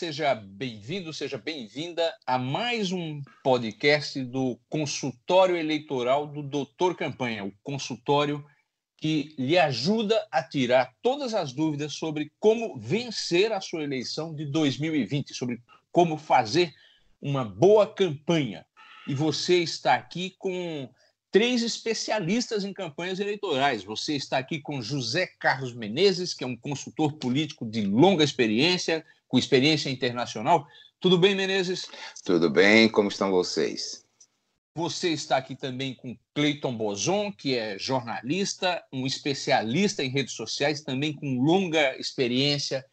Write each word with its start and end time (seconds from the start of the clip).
Seja 0.00 0.34
bem-vindo, 0.34 1.12
seja 1.12 1.36
bem-vinda 1.36 2.10
a 2.26 2.38
mais 2.38 2.90
um 2.90 3.20
podcast 3.44 4.24
do 4.24 4.58
consultório 4.66 5.54
eleitoral 5.54 6.26
do 6.26 6.42
Doutor 6.42 6.96
Campanha, 6.96 7.44
o 7.44 7.52
consultório 7.62 8.42
que 8.96 9.34
lhe 9.38 9.58
ajuda 9.58 10.26
a 10.32 10.42
tirar 10.42 10.90
todas 11.02 11.34
as 11.34 11.52
dúvidas 11.52 11.92
sobre 11.92 12.32
como 12.40 12.78
vencer 12.78 13.52
a 13.52 13.60
sua 13.60 13.82
eleição 13.82 14.34
de 14.34 14.46
2020, 14.46 15.34
sobre 15.34 15.60
como 15.92 16.16
fazer 16.16 16.72
uma 17.20 17.44
boa 17.44 17.86
campanha. 17.86 18.64
E 19.06 19.14
você 19.14 19.58
está 19.58 19.96
aqui 19.96 20.34
com 20.38 20.88
três 21.30 21.62
especialistas 21.62 22.64
em 22.64 22.72
campanhas 22.72 23.20
eleitorais. 23.20 23.84
Você 23.84 24.16
está 24.16 24.38
aqui 24.38 24.62
com 24.62 24.80
José 24.80 25.26
Carlos 25.38 25.74
Menezes, 25.74 26.32
que 26.32 26.42
é 26.42 26.46
um 26.46 26.56
consultor 26.56 27.18
político 27.18 27.66
de 27.66 27.82
longa 27.82 28.24
experiência, 28.24 29.04
com 29.30 29.38
experiência 29.38 29.88
internacional. 29.88 30.66
Tudo 30.98 31.16
bem, 31.16 31.34
Menezes? 31.34 31.86
Tudo 32.24 32.50
bem, 32.50 32.88
como 32.88 33.08
estão 33.08 33.30
vocês? 33.30 34.04
Você 34.76 35.10
está 35.10 35.36
aqui 35.36 35.56
também 35.56 35.94
com 35.94 36.16
Cleiton 36.34 36.76
Bozon, 36.76 37.32
que 37.32 37.56
é 37.56 37.78
jornalista, 37.78 38.82
um 38.92 39.06
especialista 39.06 40.02
em 40.02 40.10
redes 40.10 40.34
sociais, 40.34 40.82
também 40.82 41.12
com 41.14 41.40
longa 41.40 41.96
experiência 41.96 42.84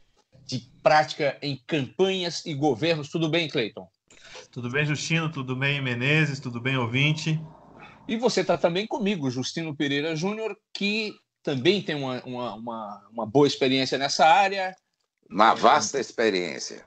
de 0.45 0.69
prática 0.81 1.37
em 1.41 1.61
campanhas 1.67 2.45
e 2.45 2.53
governos. 2.53 3.09
Tudo 3.09 3.29
bem, 3.29 3.49
Cleiton? 3.49 3.87
Tudo 4.51 4.69
bem, 4.69 4.85
Justino? 4.85 5.31
Tudo 5.31 5.55
bem, 5.55 5.81
Menezes? 5.81 6.39
Tudo 6.39 6.61
bem, 6.61 6.77
ouvinte? 6.77 7.39
E 8.07 8.15
você 8.15 8.41
está 8.41 8.57
também 8.57 8.87
comigo, 8.87 9.29
Justino 9.29 9.75
Pereira 9.75 10.15
Júnior, 10.15 10.55
que 10.73 11.13
também 11.43 11.81
tem 11.81 11.95
uma, 11.95 12.23
uma, 12.23 12.55
uma, 12.55 13.07
uma 13.11 13.25
boa 13.25 13.47
experiência 13.47 13.97
nessa 13.97 14.25
área, 14.25 14.75
uma 15.29 15.53
vasta 15.53 15.99
experiência. 15.99 16.85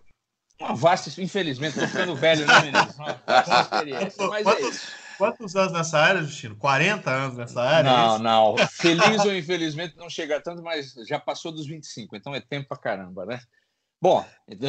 Uma 0.60 0.74
vasta, 0.74 1.08
infelizmente, 1.20 1.74
estou 1.74 1.88
ficando 1.88 2.14
velho, 2.14 2.46
né, 2.46 2.60
Menezes? 2.60 2.96
Uma 2.96 3.22
vasta 3.26 3.60
experiência. 3.62 4.26
Mas 4.28 4.42
quantos, 4.42 4.64
é 4.64 4.68
isso. 4.68 4.92
quantos 5.16 5.56
anos 5.56 5.72
nessa 5.72 5.98
área, 5.98 6.22
Justino? 6.22 6.56
40 6.56 7.10
anos 7.10 7.36
nessa 7.36 7.62
área? 7.62 7.88
é 7.88 7.92
Não, 7.92 8.18
não. 8.18 8.56
Feliz 8.72 9.24
ou 9.24 9.34
infelizmente 9.34 9.96
não 9.96 10.10
chega 10.10 10.40
tanto, 10.40 10.62
mas 10.62 10.92
já 11.06 11.18
passou 11.18 11.50
dos 11.50 11.66
25, 11.66 12.14
então 12.16 12.34
é 12.34 12.40
tempo 12.40 12.68
pra 12.68 12.76
caramba, 12.76 13.24
né? 13.24 13.40
Bom, 14.02 14.24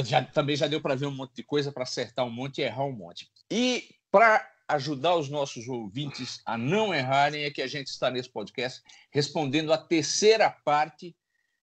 já, 0.06 0.22
também 0.24 0.56
já 0.56 0.68
deu 0.68 0.82
para 0.82 0.96
ver 0.96 1.06
um 1.06 1.16
monte 1.16 1.36
de 1.36 1.44
coisa, 1.44 1.72
para 1.72 1.84
acertar 1.84 2.26
um 2.26 2.32
monte 2.32 2.60
e 2.60 2.64
errar 2.64 2.84
um 2.84 2.92
monte. 2.92 3.30
E 3.50 3.90
para 4.12 4.46
ajudar 4.68 5.16
os 5.16 5.30
nossos 5.30 5.68
ouvintes 5.68 6.42
a 6.46 6.58
não 6.58 6.94
errarem, 6.94 7.44
é 7.44 7.52
que 7.52 7.62
a 7.62 7.68
gente 7.68 7.88
está 7.88 8.10
nesse 8.10 8.30
podcast 8.30 8.82
respondendo 9.10 9.72
a 9.72 9.78
terceira 9.78 10.50
parte 10.50 11.16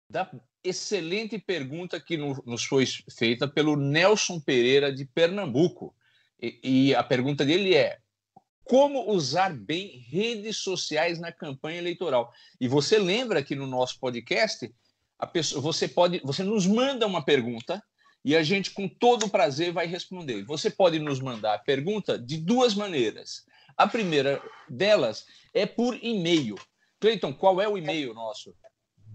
da 0.09 0.29
excelente 0.63 1.37
pergunta 1.37 1.99
que 1.99 2.17
nos 2.17 2.63
foi 2.63 2.85
feita 2.85 3.47
pelo 3.47 3.75
Nelson 3.75 4.39
Pereira 4.39 4.91
de 4.91 5.05
Pernambuco. 5.05 5.95
E, 6.41 6.59
e, 6.63 6.95
a 6.95 7.03
pergunta 7.03 7.45
dele 7.45 7.75
é: 7.75 7.99
como 8.63 9.11
usar 9.11 9.53
bem 9.53 9.99
redes 10.09 10.57
sociais 10.57 11.19
na 11.19 11.31
campanha 11.31 11.79
eleitoral? 11.79 12.31
E 12.59 12.67
você 12.67 12.97
lembra 12.97 13.43
que 13.43 13.55
no 13.55 13.67
nosso 13.67 13.99
podcast, 13.99 14.73
pessoa, 15.31 15.61
você 15.61 15.87
pode, 15.87 16.21
você 16.23 16.43
nos 16.43 16.65
manda 16.65 17.07
uma 17.07 17.23
pergunta 17.23 17.83
e 18.23 18.35
a 18.35 18.43
gente 18.43 18.71
com 18.71 18.87
todo 18.87 19.29
prazer 19.29 19.71
vai 19.71 19.87
responder. 19.87 20.43
Você 20.43 20.69
pode 20.69 20.99
nos 20.99 21.19
mandar 21.19 21.55
a 21.55 21.59
pergunta 21.59 22.19
de 22.19 22.37
duas 22.37 22.75
maneiras. 22.75 23.45
A 23.75 23.87
primeira 23.87 24.41
delas 24.69 25.25
é 25.53 25.65
por 25.65 25.97
e-mail. 26.01 26.55
Cleiton, 26.99 27.33
qual 27.33 27.61
é 27.61 27.67
o 27.67 27.77
e-mail 27.77 28.13
nosso? 28.13 28.55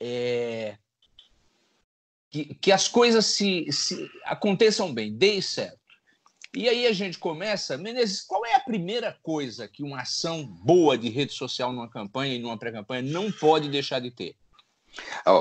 é, 0.00 0.78
que, 2.34 2.52
que 2.56 2.72
as 2.72 2.88
coisas 2.88 3.26
se, 3.26 3.70
se 3.70 4.10
aconteçam 4.24 4.92
bem, 4.92 5.14
dê 5.14 5.40
certo. 5.40 5.78
E 6.52 6.68
aí 6.68 6.84
a 6.84 6.92
gente 6.92 7.16
começa, 7.16 7.78
Menezes, 7.78 8.22
qual 8.22 8.44
é 8.44 8.56
a 8.56 8.60
primeira 8.60 9.16
coisa 9.22 9.68
que 9.68 9.84
uma 9.84 10.00
ação 10.00 10.44
boa 10.44 10.98
de 10.98 11.08
rede 11.08 11.32
social 11.32 11.72
numa 11.72 11.88
campanha 11.88 12.34
e 12.34 12.40
numa 12.40 12.58
pré-campanha 12.58 13.02
não 13.02 13.30
pode 13.30 13.68
deixar 13.68 14.00
de 14.00 14.10
ter? 14.10 14.34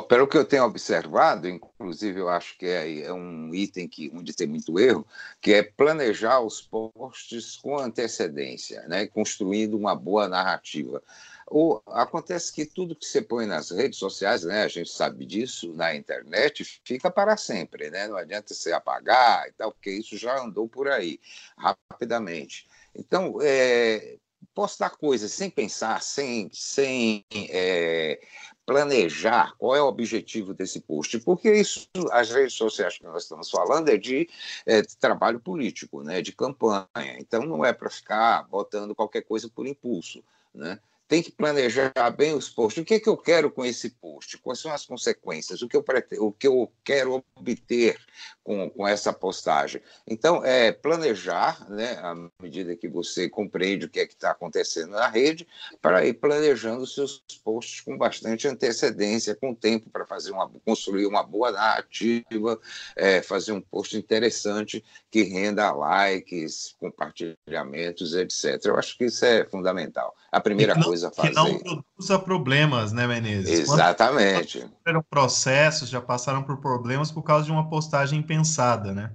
Pelo 0.08 0.28
que 0.28 0.38
eu 0.38 0.46
tenho 0.46 0.64
observado, 0.64 1.48
inclusive 1.48 2.20
eu 2.20 2.30
acho 2.30 2.58
que 2.58 2.66
é, 2.66 3.02
é, 3.02 3.14
um 3.14 3.54
item 3.54 3.88
que, 3.88 4.12
onde 4.14 4.34
tem 4.34 4.48
muito 4.48 4.80
erro, 4.80 5.06
que 5.42 5.54
é 5.54 5.64
planejar 5.64 6.40
os 6.40 6.62
posts 6.62 7.58
com 7.58 7.78
antecedência, 7.78 8.82
né, 8.88 9.08
construindo 9.08 9.78
uma 9.78 9.96
boa 9.96 10.28
narrativa. 10.28 11.02
O, 11.50 11.82
acontece 11.88 12.52
que 12.52 12.66
tudo 12.66 12.96
que 12.96 13.06
você 13.06 13.22
põe 13.22 13.46
nas 13.46 13.70
redes 13.70 14.00
sociais, 14.00 14.44
né, 14.44 14.64
a 14.64 14.68
gente 14.68 14.90
sabe 14.90 15.26
disso, 15.26 15.74
na 15.74 15.94
internet, 15.96 16.64
fica 16.84 17.12
para 17.12 17.38
sempre, 17.38 17.92
né? 17.92 18.08
Não 18.08 18.16
adianta 18.16 18.54
você 18.54 18.72
apagar 18.72 19.48
e 19.48 19.52
tal, 19.52 19.72
porque 19.72 19.92
isso 19.92 20.18
já 20.18 20.42
andou 20.42 20.68
por 20.68 20.88
aí 20.88 21.20
rapidamente. 21.58 22.66
Então, 22.96 23.38
é, 23.42 24.18
postar 24.54 24.92
coisas 24.92 25.32
sem 25.32 25.50
pensar, 25.50 26.02
sem, 26.02 26.50
sem 26.54 27.26
é, 27.32 28.20
planejar 28.66 29.54
qual 29.58 29.76
é 29.76 29.82
o 29.82 29.88
objetivo 29.88 30.54
desse 30.54 30.80
post, 30.82 31.20
porque 31.20 31.52
isso, 31.52 31.88
as 32.12 32.32
redes 32.32 32.54
sociais 32.54 32.98
que 32.98 33.04
nós 33.04 33.24
estamos 33.24 33.50
falando 33.50 33.90
é 33.90 33.98
de, 33.98 34.30
é, 34.66 34.82
de 34.82 34.96
trabalho 34.98 35.40
político, 35.40 36.02
né, 36.04 36.22
de 36.22 36.32
campanha. 36.32 37.18
Então, 37.20 37.44
não 37.46 37.66
é 37.66 37.74
para 37.74 37.90
ficar 37.90 38.48
botando 38.48 38.96
qualquer 38.96 39.24
coisa 39.24 39.50
por 39.50 39.68
impulso, 39.68 40.24
né? 40.54 40.80
Tem 41.14 41.22
que 41.22 41.32
planejar 41.32 41.94
bem 42.18 42.34
os 42.34 42.50
posts. 42.50 42.82
O 42.82 42.86
que, 42.86 42.96
é 42.96 43.00
que 43.00 43.08
eu 43.08 43.16
quero 43.16 43.52
com 43.52 43.64
esse 43.64 43.92
post? 43.92 44.36
Quais 44.40 44.60
são 44.60 44.72
as 44.72 44.84
consequências? 44.84 45.62
O 45.62 45.68
que 45.68 45.78
eu, 45.78 45.84
pretendo, 45.84 46.26
o 46.26 46.32
que 46.32 46.48
eu 46.48 46.72
quero 46.84 47.24
obter 47.36 48.00
com, 48.44 48.68
com 48.72 48.88
essa 48.88 49.14
postagem? 49.14 49.80
Então, 50.08 50.44
é 50.44 50.72
planejar, 50.72 51.70
né, 51.70 52.00
à 52.02 52.16
medida 52.42 52.76
que 52.76 52.88
você 52.88 53.30
compreende 53.30 53.86
o 53.86 53.90
que 53.90 54.00
é 54.00 54.08
que 54.08 54.16
está 54.16 54.32
acontecendo 54.32 54.94
na 54.94 55.08
rede, 55.08 55.48
para 55.80 56.04
ir 56.04 56.16
planejando 56.16 56.88
seus 56.88 57.24
posts 57.44 57.82
com 57.82 57.96
bastante 57.96 58.48
antecedência, 58.48 59.36
com 59.36 59.54
tempo 59.54 59.92
para 59.92 60.08
fazer 60.08 60.32
uma, 60.32 60.50
construir 60.66 61.06
uma 61.06 61.22
boa 61.22 61.52
narrativa, 61.52 62.60
é, 62.96 63.22
fazer 63.22 63.52
um 63.52 63.62
post 63.62 63.96
interessante 63.96 64.84
que 65.12 65.22
renda 65.22 65.72
likes, 65.74 66.76
compartilhamentos, 66.80 68.16
etc. 68.16 68.66
Eu 68.66 68.80
acho 68.80 68.98
que 68.98 69.06
isso 69.06 69.24
é 69.24 69.46
fundamental. 69.46 70.16
A 70.32 70.42
primeira 70.42 70.74
coisa 70.84 71.03
a 71.04 71.12
fazer. 71.12 71.30
Que 71.30 71.36
não 71.36 71.60
produza 71.60 72.20
problemas, 72.20 72.92
né, 72.92 73.06
Menezes? 73.08 73.60
Exatamente. 73.60 74.66
Quando 74.84 75.04
processos, 75.04 75.90
já 75.90 76.02
passaram 76.02 76.44
por 76.44 76.60
problemas 76.60 77.12
por 77.12 77.24
causa 77.24 77.46
de 77.46 77.52
uma 77.52 77.70
postagem 77.70 78.22
pensada, 78.22 78.94
né? 78.94 79.12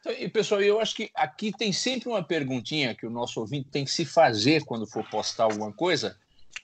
Então, 0.00 0.12
e 0.12 0.28
pessoal, 0.28 0.60
eu 0.60 0.80
acho 0.80 0.94
que 0.94 1.10
aqui 1.14 1.50
tem 1.50 1.72
sempre 1.72 2.08
uma 2.08 2.22
perguntinha 2.22 2.94
que 2.94 3.06
o 3.06 3.10
nosso 3.10 3.40
ouvinte 3.40 3.68
tem 3.70 3.84
que 3.84 3.90
se 3.90 4.04
fazer 4.04 4.64
quando 4.64 4.86
for 4.86 5.08
postar 5.10 5.44
alguma 5.44 5.72
coisa, 5.72 6.16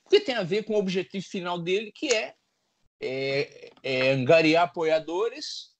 que 0.08 0.20
tem 0.20 0.36
a 0.36 0.44
ver 0.44 0.64
com 0.64 0.74
o 0.74 0.78
objetivo 0.78 1.24
final 1.26 1.58
dele, 1.58 1.90
que 1.92 2.08
é, 2.14 2.34
é, 3.00 3.70
é 3.82 4.12
angariar 4.12 4.64
apoiadores 4.64 5.71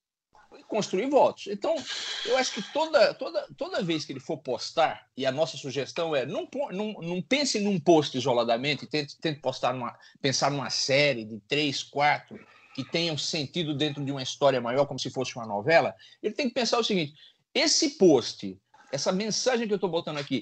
construir 0.73 1.11
votos. 1.11 1.49
Então, 1.49 1.77
eu 2.25 2.39
acho 2.39 2.55
que 2.55 2.63
toda, 2.73 3.13
toda, 3.13 3.47
toda 3.59 3.83
vez 3.83 4.07
que 4.07 4.13
ele 4.15 4.21
for 4.21 4.39
postar, 4.39 5.07
e 5.15 5.27
a 5.27 5.31
nossa 5.31 5.59
sugestão 5.59 6.17
é 6.17 6.25
não, 6.25 6.49
não, 6.71 6.95
não 6.95 7.21
pense 7.21 7.61
num 7.61 7.79
post 7.79 8.17
isoladamente, 8.17 8.87
tente, 8.87 9.19
tente 9.21 9.39
postar 9.41 9.75
numa, 9.75 9.95
pensar 10.23 10.51
numa 10.51 10.71
série 10.71 11.27
de 11.27 11.39
três, 11.41 11.83
quatro, 11.83 12.41
que 12.75 12.83
tenham 12.83 13.19
sentido 13.19 13.77
dentro 13.77 14.03
de 14.03 14.11
uma 14.11 14.23
história 14.23 14.63
maior, 14.63 14.87
como 14.87 14.99
se 14.99 15.11
fosse 15.11 15.37
uma 15.37 15.45
novela, 15.45 15.95
ele 16.23 16.33
tem 16.33 16.49
que 16.49 16.55
pensar 16.55 16.79
o 16.79 16.85
seguinte: 16.85 17.13
esse 17.55 17.91
post, 17.99 18.59
essa 18.91 19.13
mensagem 19.13 19.67
que 19.67 19.75
eu 19.75 19.77
estou 19.77 19.91
botando 19.91 20.17
aqui, 20.17 20.41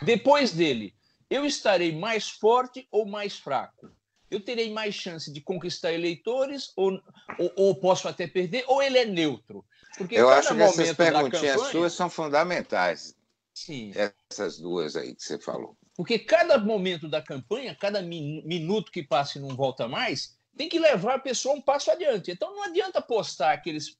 depois 0.00 0.52
dele, 0.52 0.94
eu 1.28 1.44
estarei 1.44 1.90
mais 1.90 2.28
forte 2.28 2.86
ou 2.88 3.04
mais 3.04 3.36
fraco? 3.36 3.90
Eu 4.30 4.40
terei 4.40 4.72
mais 4.72 4.94
chance 4.94 5.32
de 5.32 5.40
conquistar 5.40 5.92
eleitores 5.92 6.72
ou, 6.76 7.00
ou, 7.38 7.52
ou 7.56 7.74
posso 7.76 8.08
até 8.08 8.26
perder? 8.26 8.64
Ou 8.66 8.82
ele 8.82 8.98
é 8.98 9.04
neutro? 9.04 9.64
Porque 9.96 10.16
eu 10.16 10.28
acho 10.28 10.54
que 10.54 10.62
essas 10.62 10.92
perguntinhas 10.92 11.56
campanha... 11.56 11.70
suas 11.70 11.92
são 11.92 12.10
fundamentais. 12.10 13.14
Sim. 13.54 13.92
Essas 14.30 14.58
duas 14.58 14.96
aí 14.96 15.14
que 15.14 15.22
você 15.22 15.38
falou. 15.38 15.76
Porque 15.94 16.18
cada 16.18 16.58
momento 16.58 17.08
da 17.08 17.22
campanha, 17.22 17.74
cada 17.74 18.02
minuto 18.02 18.92
que 18.92 19.02
passa 19.02 19.38
e 19.38 19.40
não 19.40 19.56
volta 19.56 19.88
mais, 19.88 20.36
tem 20.56 20.68
que 20.68 20.78
levar 20.78 21.14
a 21.14 21.18
pessoa 21.18 21.54
um 21.54 21.60
passo 21.60 21.90
adiante. 21.90 22.30
Então 22.30 22.54
não 22.54 22.64
adianta 22.64 23.00
postar 23.00 23.52
aqueles, 23.52 23.98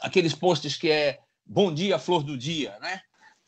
aqueles 0.00 0.34
posts 0.34 0.76
que 0.76 0.90
é 0.90 1.18
bom 1.44 1.72
dia, 1.74 1.98
flor 1.98 2.22
do 2.22 2.36
dia, 2.36 2.78
né? 2.80 3.02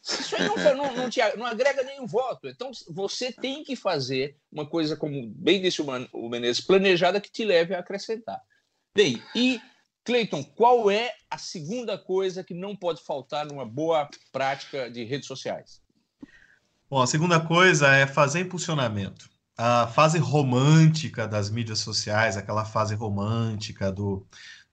Isso 0.09 0.37
aí 0.37 0.47
não, 0.47 0.57
não, 0.57 0.97
não, 0.97 1.11
te, 1.11 1.21
não 1.37 1.45
agrega 1.45 1.83
nenhum 1.83 2.07
voto. 2.07 2.49
Então, 2.49 2.71
você 2.89 3.31
tem 3.31 3.63
que 3.63 3.77
fazer 3.77 4.37
uma 4.51 4.67
coisa, 4.67 4.97
como 4.97 5.29
bem 5.37 5.61
disse 5.61 5.83
o 5.83 6.29
Menezes, 6.29 6.65
planejada 6.65 7.21
que 7.21 7.31
te 7.31 7.45
leve 7.45 7.75
a 7.75 7.81
acrescentar. 7.81 8.41
Bem, 8.95 9.23
e, 9.35 9.61
Cleiton, 10.05 10.43
qual 10.43 10.91
é 10.91 11.13
a 11.31 11.37
segunda 11.37 11.99
coisa 11.99 12.43
que 12.43 12.55
não 12.55 12.75
pode 12.75 13.03
faltar 13.03 13.47
numa 13.47 13.67
boa 13.67 14.09
prática 14.33 14.91
de 14.91 15.05
redes 15.05 15.27
sociais? 15.27 15.83
Bom, 16.89 17.03
a 17.03 17.07
segunda 17.07 17.39
coisa 17.39 17.95
é 17.95 18.07
fazer 18.07 18.41
impulsionamento. 18.41 19.29
A 19.57 19.89
fase 19.89 20.19
romântica 20.19 21.29
das 21.29 21.51
mídias 21.51 21.81
sociais, 21.81 22.37
aquela 22.37 22.65
fase 22.65 22.95
romântica 22.95 23.93
do 23.93 24.27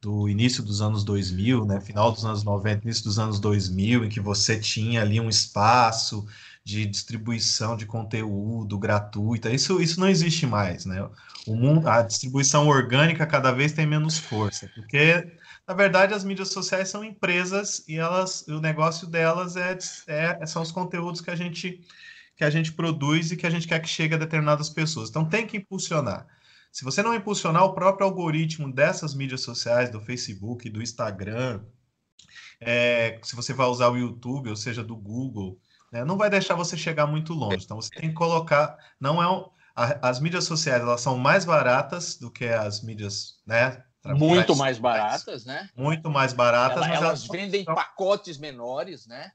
do 0.05 0.29
início 0.29 0.61
dos 0.61 0.83
anos 0.83 1.03
2000, 1.03 1.65
né, 1.65 1.81
final 1.81 2.11
dos 2.11 2.23
anos 2.23 2.43
90, 2.43 2.83
início 2.83 3.03
dos 3.03 3.17
anos 3.17 3.39
2000, 3.39 4.05
em 4.05 4.09
que 4.09 4.19
você 4.19 4.59
tinha 4.59 5.01
ali 5.01 5.19
um 5.19 5.27
espaço 5.27 6.27
de 6.63 6.85
distribuição 6.85 7.75
de 7.75 7.87
conteúdo 7.87 8.77
gratuita. 8.77 9.49
Isso, 9.49 9.81
isso 9.81 9.99
não 9.99 10.07
existe 10.07 10.45
mais, 10.45 10.85
né? 10.85 11.09
O 11.47 11.55
mundo, 11.55 11.87
a 11.87 12.03
distribuição 12.03 12.67
orgânica 12.67 13.25
cada 13.25 13.51
vez 13.51 13.71
tem 13.73 13.87
menos 13.87 14.19
força, 14.19 14.69
porque 14.75 15.27
na 15.67 15.73
verdade 15.73 16.13
as 16.13 16.23
mídias 16.23 16.49
sociais 16.49 16.89
são 16.89 17.03
empresas 17.03 17.83
e 17.87 17.97
elas, 17.97 18.45
o 18.47 18.59
negócio 18.61 19.07
delas 19.07 19.55
é, 19.55 19.75
é 20.07 20.45
são 20.45 20.61
os 20.61 20.71
conteúdos 20.71 21.19
que 21.19 21.31
a 21.31 21.35
gente 21.35 21.81
que 22.37 22.43
a 22.43 22.49
gente 22.49 22.73
produz 22.73 23.31
e 23.31 23.37
que 23.37 23.47
a 23.47 23.49
gente 23.49 23.67
quer 23.67 23.79
que 23.79 23.87
chegue 23.87 24.13
a 24.13 24.17
determinadas 24.17 24.69
pessoas. 24.69 25.09
Então 25.09 25.25
tem 25.25 25.47
que 25.47 25.57
impulsionar. 25.57 26.27
Se 26.75 26.83
você 26.83 27.01
não 27.01 27.15
impulsionar 27.15 27.63
o 27.63 27.73
próprio 27.73 28.05
algoritmo 28.05 28.69
dessas 28.69 29.15
mídias 29.15 29.39
sociais, 29.39 29.89
do 29.89 30.01
Facebook, 30.01 30.69
do 30.69 30.83
Instagram, 30.83 31.63
é, 32.59 33.17
se 33.23 33.33
você 33.33 33.53
vai 33.53 33.65
usar 33.67 33.87
o 33.87 33.95
YouTube, 33.95 34.49
ou 34.49 34.57
seja, 34.57 34.83
do 34.83 34.93
Google, 34.93 35.57
né, 35.89 36.03
não 36.03 36.17
vai 36.17 36.29
deixar 36.29 36.53
você 36.53 36.75
chegar 36.75 37.07
muito 37.07 37.31
longe. 37.33 37.63
Então 37.63 37.79
você 37.79 37.89
tem 37.91 38.09
que 38.09 38.13
colocar, 38.13 38.77
não 38.99 39.23
é 39.23 39.31
um, 39.31 39.49
a, 39.73 40.09
as 40.09 40.19
mídias 40.19 40.43
sociais 40.43 40.81
elas 40.81 40.99
são 40.99 41.17
mais 41.17 41.45
baratas 41.45 42.17
do 42.17 42.29
que 42.29 42.45
as 42.45 42.81
mídias, 42.83 43.37
né? 43.47 43.81
Muito 44.03 44.53
mais 44.53 44.77
baratas, 44.77 45.45
né? 45.45 45.69
Muito 45.77 46.09
mais 46.09 46.33
baratas, 46.33 46.79
Ela, 46.79 46.87
mas 46.89 46.97
elas, 46.97 47.19
elas 47.21 47.27
vendem 47.29 47.63
são... 47.63 47.73
pacotes 47.73 48.37
menores, 48.37 49.07
né? 49.07 49.31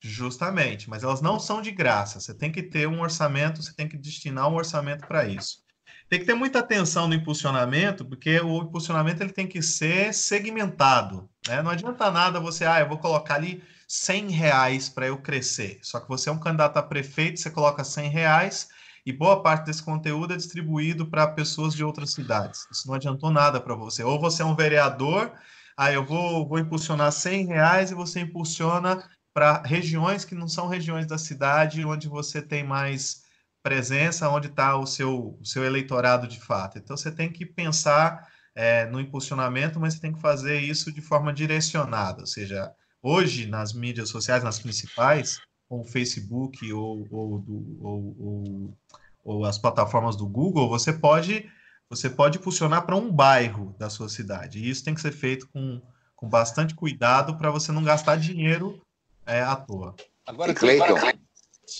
Justamente, 0.00 0.88
mas 0.88 1.02
elas 1.02 1.20
não 1.20 1.40
são 1.40 1.60
de 1.60 1.72
graça. 1.72 2.20
Você 2.20 2.32
tem 2.32 2.52
que 2.52 2.62
ter 2.62 2.86
um 2.86 3.00
orçamento, 3.00 3.60
você 3.60 3.74
tem 3.74 3.88
que 3.88 3.98
destinar 3.98 4.48
um 4.48 4.54
orçamento 4.54 5.04
para 5.08 5.26
isso. 5.26 5.63
Tem 6.08 6.18
que 6.18 6.26
ter 6.26 6.34
muita 6.34 6.60
atenção 6.60 7.08
no 7.08 7.14
impulsionamento, 7.14 8.04
porque 8.04 8.38
o 8.40 8.62
impulsionamento 8.62 9.22
ele 9.22 9.32
tem 9.32 9.46
que 9.46 9.62
ser 9.62 10.12
segmentado. 10.12 11.28
Né? 11.48 11.62
Não 11.62 11.70
adianta 11.70 12.10
nada 12.10 12.38
você, 12.38 12.64
ah, 12.64 12.80
eu 12.80 12.88
vou 12.88 12.98
colocar 12.98 13.34
ali 13.34 13.62
100 13.88 14.30
reais 14.30 14.88
para 14.88 15.06
eu 15.06 15.18
crescer. 15.18 15.78
Só 15.82 16.00
que 16.00 16.08
você 16.08 16.28
é 16.28 16.32
um 16.32 16.38
candidato 16.38 16.76
a 16.76 16.82
prefeito, 16.82 17.40
você 17.40 17.50
coloca 17.50 17.82
100 17.82 18.10
reais 18.10 18.68
e 19.06 19.12
boa 19.12 19.42
parte 19.42 19.66
desse 19.66 19.82
conteúdo 19.82 20.32
é 20.32 20.36
distribuído 20.36 21.06
para 21.06 21.26
pessoas 21.26 21.74
de 21.74 21.84
outras 21.84 22.12
cidades. 22.12 22.66
Isso 22.70 22.86
não 22.86 22.94
adiantou 22.94 23.30
nada 23.30 23.60
para 23.60 23.74
você. 23.74 24.02
Ou 24.02 24.18
você 24.18 24.42
é 24.42 24.44
um 24.46 24.54
vereador, 24.54 25.32
aí 25.76 25.94
eu 25.94 26.04
vou, 26.04 26.48
vou 26.48 26.58
impulsionar 26.58 27.12
100 27.12 27.46
reais 27.46 27.90
e 27.90 27.94
você 27.94 28.20
impulsiona 28.20 29.04
para 29.32 29.62
regiões 29.62 30.24
que 30.24 30.34
não 30.34 30.48
são 30.48 30.68
regiões 30.68 31.06
da 31.06 31.18
cidade, 31.18 31.84
onde 31.84 32.08
você 32.08 32.40
tem 32.40 32.64
mais 32.64 33.23
presença, 33.64 34.28
onde 34.28 34.48
está 34.48 34.76
o 34.76 34.86
seu, 34.86 35.38
o 35.40 35.44
seu 35.44 35.64
eleitorado 35.64 36.28
de 36.28 36.38
fato. 36.38 36.76
Então, 36.76 36.94
você 36.94 37.10
tem 37.10 37.32
que 37.32 37.46
pensar 37.46 38.28
é, 38.54 38.84
no 38.84 39.00
impulsionamento, 39.00 39.80
mas 39.80 39.94
você 39.94 40.00
tem 40.00 40.12
que 40.12 40.20
fazer 40.20 40.60
isso 40.60 40.92
de 40.92 41.00
forma 41.00 41.32
direcionada. 41.32 42.20
Ou 42.20 42.26
seja, 42.26 42.70
hoje, 43.02 43.46
nas 43.46 43.72
mídias 43.72 44.10
sociais, 44.10 44.44
nas 44.44 44.58
principais, 44.58 45.40
como 45.66 45.80
o 45.80 45.86
Facebook 45.86 46.70
ou, 46.74 47.08
ou, 47.10 47.38
do, 47.38 47.78
ou, 47.80 48.16
ou, 48.20 48.78
ou 49.24 49.44
as 49.46 49.56
plataformas 49.56 50.14
do 50.14 50.28
Google, 50.28 50.68
você 50.68 50.92
pode 50.92 51.50
você 51.88 52.10
pode 52.10 52.38
impulsionar 52.38 52.84
para 52.84 52.96
um 52.96 53.12
bairro 53.12 53.74
da 53.78 53.88
sua 53.88 54.08
cidade. 54.08 54.58
E 54.58 54.68
isso 54.68 54.84
tem 54.84 54.94
que 54.94 55.00
ser 55.00 55.12
feito 55.12 55.46
com, 55.48 55.80
com 56.16 56.28
bastante 56.28 56.74
cuidado 56.74 57.36
para 57.36 57.50
você 57.50 57.70
não 57.70 57.84
gastar 57.84 58.16
dinheiro 58.16 58.82
é, 59.26 59.40
à 59.42 59.54
toa. 59.54 59.94
Agora, 60.26 60.54
Cleiton, 60.54 60.96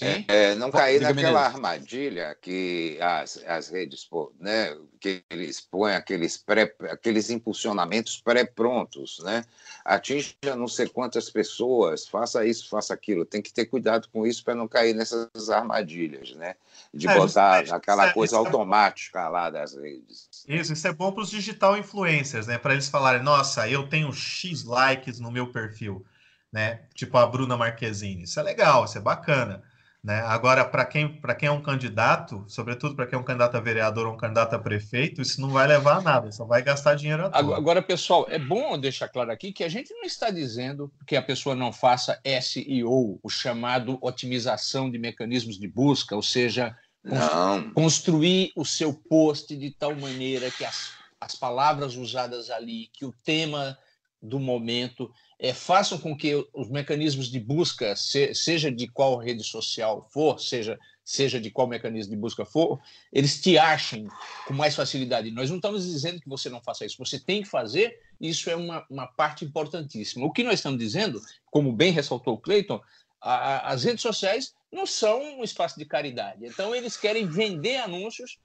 é, 0.00 0.24
é, 0.28 0.54
não 0.54 0.70
cair 0.70 1.00
naquela 1.00 1.44
armadilha 1.44 2.36
que 2.40 2.98
as, 3.00 3.42
as 3.46 3.68
redes, 3.68 4.08
né, 4.40 4.76
que 4.98 5.22
eles 5.30 5.60
põem 5.60 5.94
aqueles, 5.94 6.36
pré, 6.36 6.74
aqueles 6.90 7.28
impulsionamentos 7.30 8.20
pré-prontos, 8.20 9.18
né? 9.22 9.44
Atinja 9.84 10.34
não 10.56 10.66
sei 10.66 10.88
quantas 10.88 11.28
pessoas, 11.28 12.08
faça 12.08 12.46
isso, 12.46 12.68
faça 12.68 12.94
aquilo. 12.94 13.26
Tem 13.26 13.42
que 13.42 13.52
ter 13.52 13.66
cuidado 13.66 14.08
com 14.10 14.26
isso 14.26 14.42
para 14.42 14.54
não 14.54 14.66
cair 14.66 14.94
nessas 14.94 15.50
armadilhas, 15.50 16.32
né? 16.32 16.54
De 16.92 17.06
é, 17.06 17.14
botar 17.14 17.58
aquela 17.74 18.08
é, 18.08 18.12
coisa 18.12 18.36
é 18.36 18.38
automática 18.38 19.28
lá 19.28 19.50
das 19.50 19.74
redes. 19.74 20.44
Isso, 20.48 20.72
isso 20.72 20.88
é 20.88 20.92
bom 20.92 21.12
para 21.12 21.22
os 21.22 21.30
digital 21.30 21.76
influencers, 21.76 22.46
né? 22.46 22.56
Para 22.56 22.72
eles 22.72 22.88
falarem, 22.88 23.22
nossa, 23.22 23.68
eu 23.68 23.86
tenho 23.86 24.12
X 24.12 24.64
likes 24.64 25.20
no 25.20 25.30
meu 25.30 25.52
perfil, 25.52 26.04
né? 26.50 26.80
Tipo 26.94 27.18
a 27.18 27.26
Bruna 27.26 27.56
Marquezine. 27.56 28.22
Isso 28.22 28.40
é 28.40 28.42
legal, 28.42 28.86
isso 28.86 28.96
é 28.96 29.00
bacana. 29.02 29.62
Né? 30.04 30.20
Agora, 30.20 30.66
para 30.66 30.84
quem, 30.84 31.18
quem 31.38 31.48
é 31.48 31.50
um 31.50 31.62
candidato, 31.62 32.44
sobretudo 32.46 32.94
para 32.94 33.06
quem 33.06 33.16
é 33.16 33.20
um 33.20 33.24
candidato 33.24 33.56
a 33.56 33.60
vereador 33.60 34.06
ou 34.06 34.12
um 34.12 34.18
candidato 34.18 34.54
a 34.54 34.58
prefeito, 34.58 35.22
isso 35.22 35.40
não 35.40 35.48
vai 35.48 35.66
levar 35.66 35.96
a 35.96 36.02
nada, 36.02 36.30
só 36.30 36.44
vai 36.44 36.62
gastar 36.62 36.94
dinheiro 36.94 37.24
à 37.24 37.30
toa. 37.30 37.56
Agora, 37.56 37.80
pessoal, 37.80 38.26
é 38.28 38.38
bom 38.38 38.78
deixar 38.78 39.08
claro 39.08 39.32
aqui 39.32 39.50
que 39.50 39.64
a 39.64 39.68
gente 39.68 39.94
não 39.94 40.02
está 40.02 40.28
dizendo 40.28 40.92
que 41.06 41.16
a 41.16 41.22
pessoa 41.22 41.54
não 41.54 41.72
faça 41.72 42.20
SEO, 42.42 43.18
o 43.22 43.30
chamado 43.30 43.96
otimização 44.02 44.90
de 44.90 44.98
mecanismos 44.98 45.58
de 45.58 45.66
busca, 45.66 46.14
ou 46.14 46.22
seja, 46.22 46.76
não. 47.02 47.72
construir 47.72 48.52
o 48.54 48.64
seu 48.64 48.92
post 48.92 49.56
de 49.56 49.70
tal 49.70 49.96
maneira 49.96 50.50
que 50.50 50.66
as, 50.66 50.92
as 51.18 51.34
palavras 51.34 51.96
usadas 51.96 52.50
ali, 52.50 52.90
que 52.92 53.06
o 53.06 53.14
tema 53.24 53.78
do 54.20 54.38
momento 54.38 55.10
é, 55.38 55.52
façam 55.52 55.98
com 55.98 56.16
que 56.16 56.34
os 56.52 56.68
mecanismos 56.68 57.30
de 57.30 57.40
busca, 57.40 57.96
se, 57.96 58.34
seja 58.34 58.70
de 58.70 58.86
qual 58.86 59.16
rede 59.16 59.42
social 59.42 60.08
for, 60.12 60.40
seja, 60.40 60.78
seja 61.04 61.40
de 61.40 61.50
qual 61.50 61.66
mecanismo 61.66 62.14
de 62.14 62.20
busca 62.20 62.44
for, 62.44 62.80
eles 63.12 63.40
te 63.40 63.58
achem 63.58 64.08
com 64.46 64.54
mais 64.54 64.74
facilidade. 64.74 65.30
Nós 65.30 65.50
não 65.50 65.56
estamos 65.56 65.84
dizendo 65.84 66.20
que 66.20 66.28
você 66.28 66.48
não 66.48 66.62
faça 66.62 66.84
isso, 66.84 66.98
você 66.98 67.18
tem 67.18 67.42
que 67.42 67.48
fazer, 67.48 67.98
isso 68.20 68.48
é 68.48 68.56
uma, 68.56 68.86
uma 68.88 69.06
parte 69.06 69.44
importantíssima. 69.44 70.24
O 70.24 70.32
que 70.32 70.44
nós 70.44 70.54
estamos 70.54 70.78
dizendo, 70.78 71.20
como 71.50 71.72
bem 71.72 71.92
ressaltou 71.92 72.34
o 72.34 72.38
Cleiton, 72.38 72.80
as 73.20 73.84
redes 73.84 74.02
sociais 74.02 74.54
não 74.70 74.86
são 74.86 75.38
um 75.38 75.44
espaço 75.44 75.78
de 75.78 75.86
caridade. 75.86 76.44
Então, 76.44 76.74
eles 76.74 76.96
querem 76.96 77.26
vender 77.26 77.78
anúncios, 77.78 78.38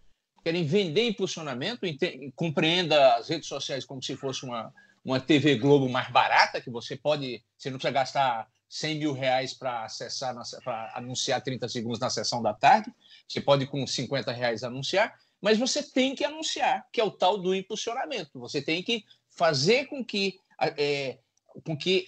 querem 0.43 0.63
vender 0.63 1.07
impulsionamento, 1.07 1.81
compreenda 2.35 3.15
as 3.15 3.27
redes 3.27 3.47
sociais 3.47 3.83
como 3.83 4.01
se 4.01 4.15
fosse 4.15 4.45
uma 4.45 4.73
uma 5.03 5.19
TV 5.19 5.55
Globo 5.55 5.89
mais 5.89 6.09
barata, 6.11 6.61
que 6.61 6.69
você 6.69 6.95
pode, 6.95 7.43
você 7.57 7.69
não 7.69 7.77
precisa 7.77 7.93
gastar 7.93 8.47
100 8.69 8.99
mil 8.99 9.13
reais 9.13 9.53
para 9.53 9.85
acessar, 9.85 10.35
para 10.63 10.93
anunciar 10.95 11.41
30 11.41 11.67
segundos 11.67 11.99
na 11.99 12.09
sessão 12.09 12.41
da 12.41 12.53
tarde, 12.53 12.93
você 13.27 13.41
pode 13.41 13.65
com 13.65 13.85
50 13.85 14.31
reais 14.31 14.63
anunciar, 14.63 15.17
mas 15.41 15.57
você 15.57 15.81
tem 15.81 16.13
que 16.13 16.23
anunciar, 16.23 16.85
que 16.91 17.01
é 17.01 17.03
o 17.03 17.11
tal 17.11 17.37
do 17.37 17.55
impulsionamento. 17.55 18.39
Você 18.39 18.61
tem 18.61 18.83
que 18.83 19.05
fazer 19.29 19.85
com 19.85 20.03
que, 20.03 20.39
é, 20.77 21.17
com 21.65 21.75
que 21.75 22.07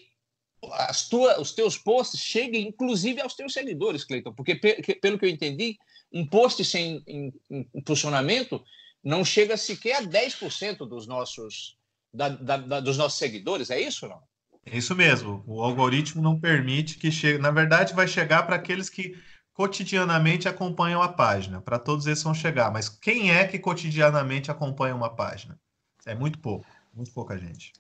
as 0.74 1.08
tua, 1.08 1.40
os 1.40 1.54
teus 1.54 1.78
posts 1.78 2.20
cheguem, 2.20 2.68
inclusive, 2.68 3.22
aos 3.22 3.34
teus 3.34 3.54
seguidores, 3.54 4.04
Cleiton, 4.04 4.34
porque, 4.34 4.56
pelo 4.56 5.18
que 5.18 5.26
eu 5.26 5.30
entendi, 5.30 5.80
um 6.14 6.28
post 6.28 6.64
sem 6.64 7.02
em, 7.08 7.34
em, 7.50 7.70
em 7.74 7.84
funcionamento 7.86 8.64
não 9.04 9.26
chega 9.26 9.58
sequer 9.58 9.96
a 9.96 10.04
10% 10.04 10.88
dos 10.88 11.08
nossos, 11.08 11.78
da, 12.14 12.30
da, 12.30 12.58
da, 12.58 12.80
dos 12.80 12.98
nossos 12.98 13.18
seguidores, 13.18 13.70
é 13.70 13.80
isso 13.80 14.08
não? 14.08 14.22
É 14.66 14.78
isso 14.78 14.96
mesmo. 14.96 15.44
O 15.48 15.62
algoritmo 15.62 16.22
não 16.22 16.40
permite 16.40 16.98
que 16.98 17.12
chegue. 17.12 17.40
Na 17.40 17.52
verdade, 17.52 17.94
vai 17.94 18.08
chegar 18.08 18.44
para 18.44 18.56
aqueles 18.56 18.90
que 18.90 19.16
cotidianamente 19.54 20.48
acompanham 20.48 21.02
a 21.02 21.10
página. 21.10 21.62
Para 21.62 21.80
todos 21.80 22.06
eles 22.06 22.22
vão 22.22 22.34
chegar. 22.34 22.72
Mas 22.72 22.88
quem 22.88 23.32
é 23.32 23.48
que 23.48 23.58
cotidianamente 23.58 24.52
acompanha 24.52 24.96
uma 24.96 25.16
página? 25.16 25.60
É 26.06 26.14
muito 26.14 26.40
pouco. 26.40 26.66
Muito 26.94 27.12
pouca 27.12 27.38
gente. 27.38 27.74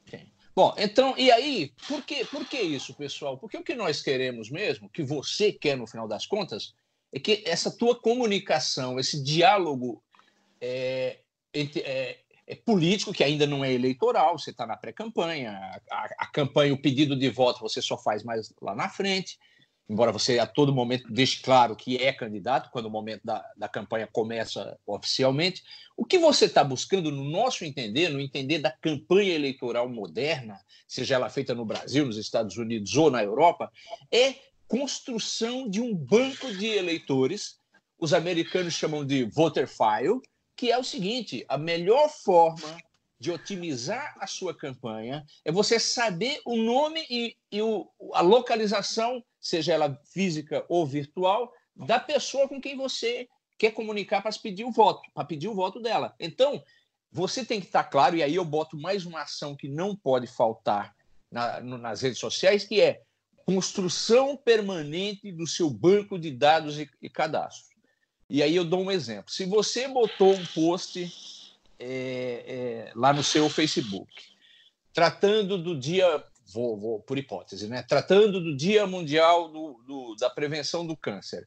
Bom, 0.55 0.73
então, 0.77 1.15
e 1.17 1.31
aí, 1.31 1.71
por 1.87 2.03
que, 2.03 2.25
por 2.25 2.47
que 2.47 2.59
isso, 2.59 2.93
pessoal? 2.93 3.37
Porque 3.37 3.57
o 3.57 3.63
que 3.63 3.75
nós 3.75 4.01
queremos 4.01 4.49
mesmo, 4.49 4.89
que 4.89 5.03
você 5.03 5.51
quer 5.51 5.77
no 5.77 5.87
final 5.87 6.07
das 6.07 6.25
contas, 6.25 6.73
é 7.13 7.19
que 7.19 7.43
essa 7.45 7.71
tua 7.71 7.99
comunicação, 7.99 8.99
esse 8.99 9.23
diálogo 9.23 10.03
é, 10.59 11.19
é, 11.53 11.61
é 11.77 12.19
político, 12.55 13.13
que 13.13 13.23
ainda 13.23 13.47
não 13.47 13.63
é 13.63 13.71
eleitoral, 13.71 14.37
você 14.37 14.51
está 14.51 14.65
na 14.65 14.77
pré-campanha, 14.77 15.59
a, 15.89 16.09
a, 16.19 16.27
campanha, 16.27 16.73
o 16.73 16.81
pedido 16.81 17.15
de 17.15 17.29
voto 17.29 17.61
você 17.61 17.81
só 17.81 17.97
faz 17.97 18.23
mais 18.23 18.53
lá 18.61 18.75
na 18.75 18.89
frente, 18.89 19.37
embora 19.89 20.11
você 20.11 20.39
a 20.39 20.47
todo 20.47 20.73
momento 20.73 21.11
deixe 21.11 21.41
claro 21.41 21.75
que 21.75 21.97
é 21.97 22.13
candidato, 22.13 22.69
quando 22.71 22.85
o 22.85 22.89
momento 22.89 23.21
da, 23.25 23.45
da 23.57 23.67
campanha 23.67 24.07
começa 24.11 24.77
oficialmente. 24.85 25.63
O 25.97 26.05
que 26.05 26.17
você 26.17 26.45
está 26.45 26.63
buscando, 26.63 27.11
no 27.11 27.23
nosso 27.23 27.65
entender, 27.65 28.09
no 28.09 28.19
entender 28.19 28.59
da 28.59 28.71
campanha 28.71 29.33
eleitoral 29.33 29.89
moderna, 29.89 30.57
seja 30.87 31.15
ela 31.15 31.29
feita 31.29 31.53
no 31.53 31.65
Brasil, 31.65 32.05
nos 32.05 32.17
Estados 32.17 32.57
Unidos 32.57 32.95
ou 32.95 33.11
na 33.11 33.23
Europa, 33.23 33.71
é 34.11 34.35
construção 34.67 35.69
de 35.69 35.81
um 35.81 35.93
banco 35.93 36.53
de 36.55 36.67
eleitores, 36.67 37.59
os 37.99 38.13
americanos 38.13 38.73
chamam 38.73 39.05
de 39.05 39.25
voter 39.25 39.67
file, 39.67 40.21
que 40.61 40.71
é 40.71 40.77
o 40.77 40.83
seguinte: 40.83 41.43
a 41.49 41.57
melhor 41.57 42.07
forma 42.07 42.77
de 43.19 43.31
otimizar 43.31 44.15
a 44.19 44.27
sua 44.27 44.53
campanha 44.53 45.25
é 45.43 45.51
você 45.51 45.79
saber 45.79 46.39
o 46.45 46.55
nome 46.55 47.03
e, 47.09 47.35
e 47.51 47.63
o, 47.63 47.89
a 48.13 48.21
localização, 48.21 49.23
seja 49.39 49.73
ela 49.73 49.99
física 50.13 50.63
ou 50.69 50.85
virtual, 50.85 51.51
da 51.75 51.99
pessoa 51.99 52.47
com 52.47 52.61
quem 52.61 52.77
você 52.77 53.27
quer 53.57 53.71
comunicar 53.71 54.21
para 54.21 54.31
pedir 54.37 54.63
o 54.63 54.71
voto, 54.71 55.01
para 55.15 55.25
pedir 55.25 55.47
o 55.47 55.55
voto 55.55 55.79
dela. 55.79 56.13
Então, 56.19 56.63
você 57.11 57.43
tem 57.43 57.59
que 57.59 57.65
estar 57.65 57.85
claro, 57.85 58.15
e 58.15 58.21
aí 58.21 58.35
eu 58.35 58.45
boto 58.45 58.77
mais 58.77 59.03
uma 59.03 59.23
ação 59.23 59.55
que 59.55 59.67
não 59.67 59.95
pode 59.95 60.27
faltar 60.27 60.95
na, 61.31 61.59
no, 61.59 61.75
nas 61.79 62.01
redes 62.01 62.19
sociais, 62.19 62.65
que 62.65 62.79
é 62.79 63.01
construção 63.47 64.37
permanente 64.37 65.31
do 65.31 65.47
seu 65.47 65.71
banco 65.71 66.19
de 66.19 66.29
dados 66.29 66.77
e, 66.77 66.87
e 67.01 67.09
cadastro. 67.09 67.70
E 68.31 68.41
aí 68.41 68.55
eu 68.55 68.63
dou 68.63 68.81
um 68.81 68.89
exemplo. 68.89 69.29
Se 69.29 69.43
você 69.43 69.89
botou 69.89 70.33
um 70.33 70.45
post 70.45 71.11
é, 71.77 72.45
é, 72.87 72.91
lá 72.95 73.11
no 73.11 73.21
seu 73.21 73.49
Facebook, 73.49 74.09
tratando 74.93 75.61
do 75.61 75.77
dia, 75.77 76.23
vou, 76.53 76.79
vou, 76.79 77.01
por 77.01 77.17
hipótese, 77.17 77.67
né? 77.67 77.83
tratando 77.83 78.39
do 78.39 78.55
Dia 78.55 78.87
Mundial 78.87 79.49
do, 79.49 79.83
do, 79.85 80.15
da 80.15 80.29
Prevenção 80.29 80.87
do 80.87 80.95
Câncer, 80.95 81.45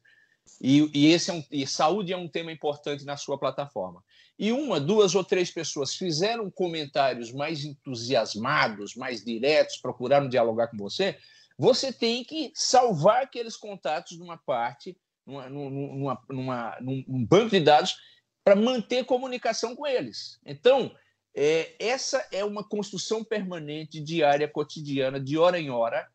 e, 0.60 0.90
e, 0.92 1.06
esse 1.10 1.30
é 1.30 1.32
um, 1.32 1.42
e 1.50 1.66
saúde 1.66 2.12
é 2.12 2.16
um 2.18 2.28
tema 2.28 2.52
importante 2.52 3.02
na 3.06 3.16
sua 3.16 3.38
plataforma. 3.38 4.04
E 4.38 4.52
uma, 4.52 4.78
duas 4.78 5.14
ou 5.14 5.24
três 5.24 5.50
pessoas 5.50 5.94
fizeram 5.94 6.50
comentários 6.50 7.32
mais 7.32 7.64
entusiasmados, 7.64 8.94
mais 8.94 9.24
diretos, 9.24 9.78
procuraram 9.78 10.28
dialogar 10.28 10.68
com 10.68 10.76
você, 10.76 11.16
você 11.56 11.90
tem 11.90 12.22
que 12.24 12.52
salvar 12.54 13.22
aqueles 13.22 13.56
contatos 13.56 14.18
numa 14.18 14.36
parte, 14.36 14.94
numa, 15.26 15.48
numa, 15.48 16.22
numa, 16.28 16.78
num 16.80 17.26
banco 17.26 17.50
de 17.50 17.60
dados, 17.60 17.96
para 18.44 18.54
manter 18.54 19.04
comunicação 19.04 19.74
com 19.74 19.86
eles. 19.86 20.38
Então, 20.44 20.94
é, 21.34 21.74
essa 21.78 22.26
é 22.30 22.44
uma 22.44 22.62
construção 22.62 23.24
permanente, 23.24 24.00
diária, 24.00 24.48
cotidiana, 24.48 25.18
de 25.18 25.36
hora 25.38 25.58
em 25.58 25.70
hora, 25.70 26.06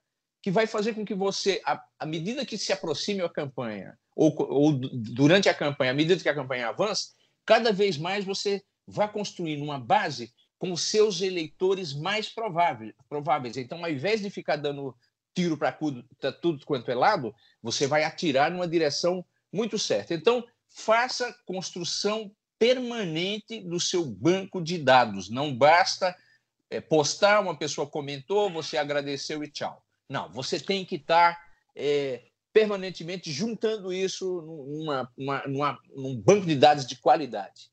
que 0.41 0.51
vai 0.51 0.65
fazer 0.65 0.93
com 0.93 1.03
que 1.03 1.13
você, 1.13 1.61
à 1.65 2.05
medida 2.05 2.45
que 2.45 2.57
se 2.57 2.71
aproxime 2.71 3.21
a 3.21 3.29
campanha, 3.29 3.97
ou, 4.15 4.33
ou 4.39 4.73
durante 4.73 5.49
a 5.49 5.53
campanha, 5.53 5.91
à 5.91 5.93
medida 5.93 6.21
que 6.21 6.29
a 6.29 6.35
campanha 6.35 6.69
avança, 6.69 7.09
cada 7.45 7.73
vez 7.73 7.97
mais 7.97 8.23
você 8.23 8.61
vai 8.87 9.11
construindo 9.11 9.63
uma 9.63 9.79
base 9.79 10.31
com 10.57 10.75
seus 10.75 11.21
eleitores 11.21 11.93
mais 11.93 12.29
prováveis. 12.29 13.57
Então, 13.57 13.83
ao 13.83 13.89
invés 13.89 14.21
de 14.21 14.29
ficar 14.29 14.57
dando 14.57 14.95
tiro 15.33 15.57
para 15.57 15.71
tudo 15.71 16.65
quanto 16.65 16.91
é 16.91 16.95
lado, 16.95 17.33
você 17.61 17.87
vai 17.87 18.03
atirar 18.03 18.51
numa 18.51 18.67
direção 18.67 19.25
muito 19.51 19.77
certa. 19.77 20.13
Então, 20.13 20.45
faça 20.69 21.33
construção 21.45 22.31
permanente 22.57 23.61
do 23.61 23.79
seu 23.79 24.05
banco 24.05 24.61
de 24.61 24.77
dados. 24.77 25.29
Não 25.29 25.55
basta 25.55 26.15
é, 26.69 26.81
postar, 26.81 27.39
uma 27.39 27.57
pessoa 27.57 27.89
comentou, 27.89 28.49
você 28.49 28.77
agradeceu 28.77 29.43
e 29.43 29.49
tchau. 29.49 29.83
Não, 30.09 30.31
você 30.31 30.59
tem 30.59 30.85
que 30.85 30.95
estar 30.95 31.37
é, 31.75 32.23
permanentemente 32.51 33.31
juntando 33.31 33.93
isso 33.93 34.41
numa, 34.67 35.11
uma, 35.17 35.47
numa, 35.47 35.79
num 35.95 36.15
banco 36.15 36.45
de 36.45 36.55
dados 36.55 36.85
de 36.85 36.97
qualidade. 36.97 37.69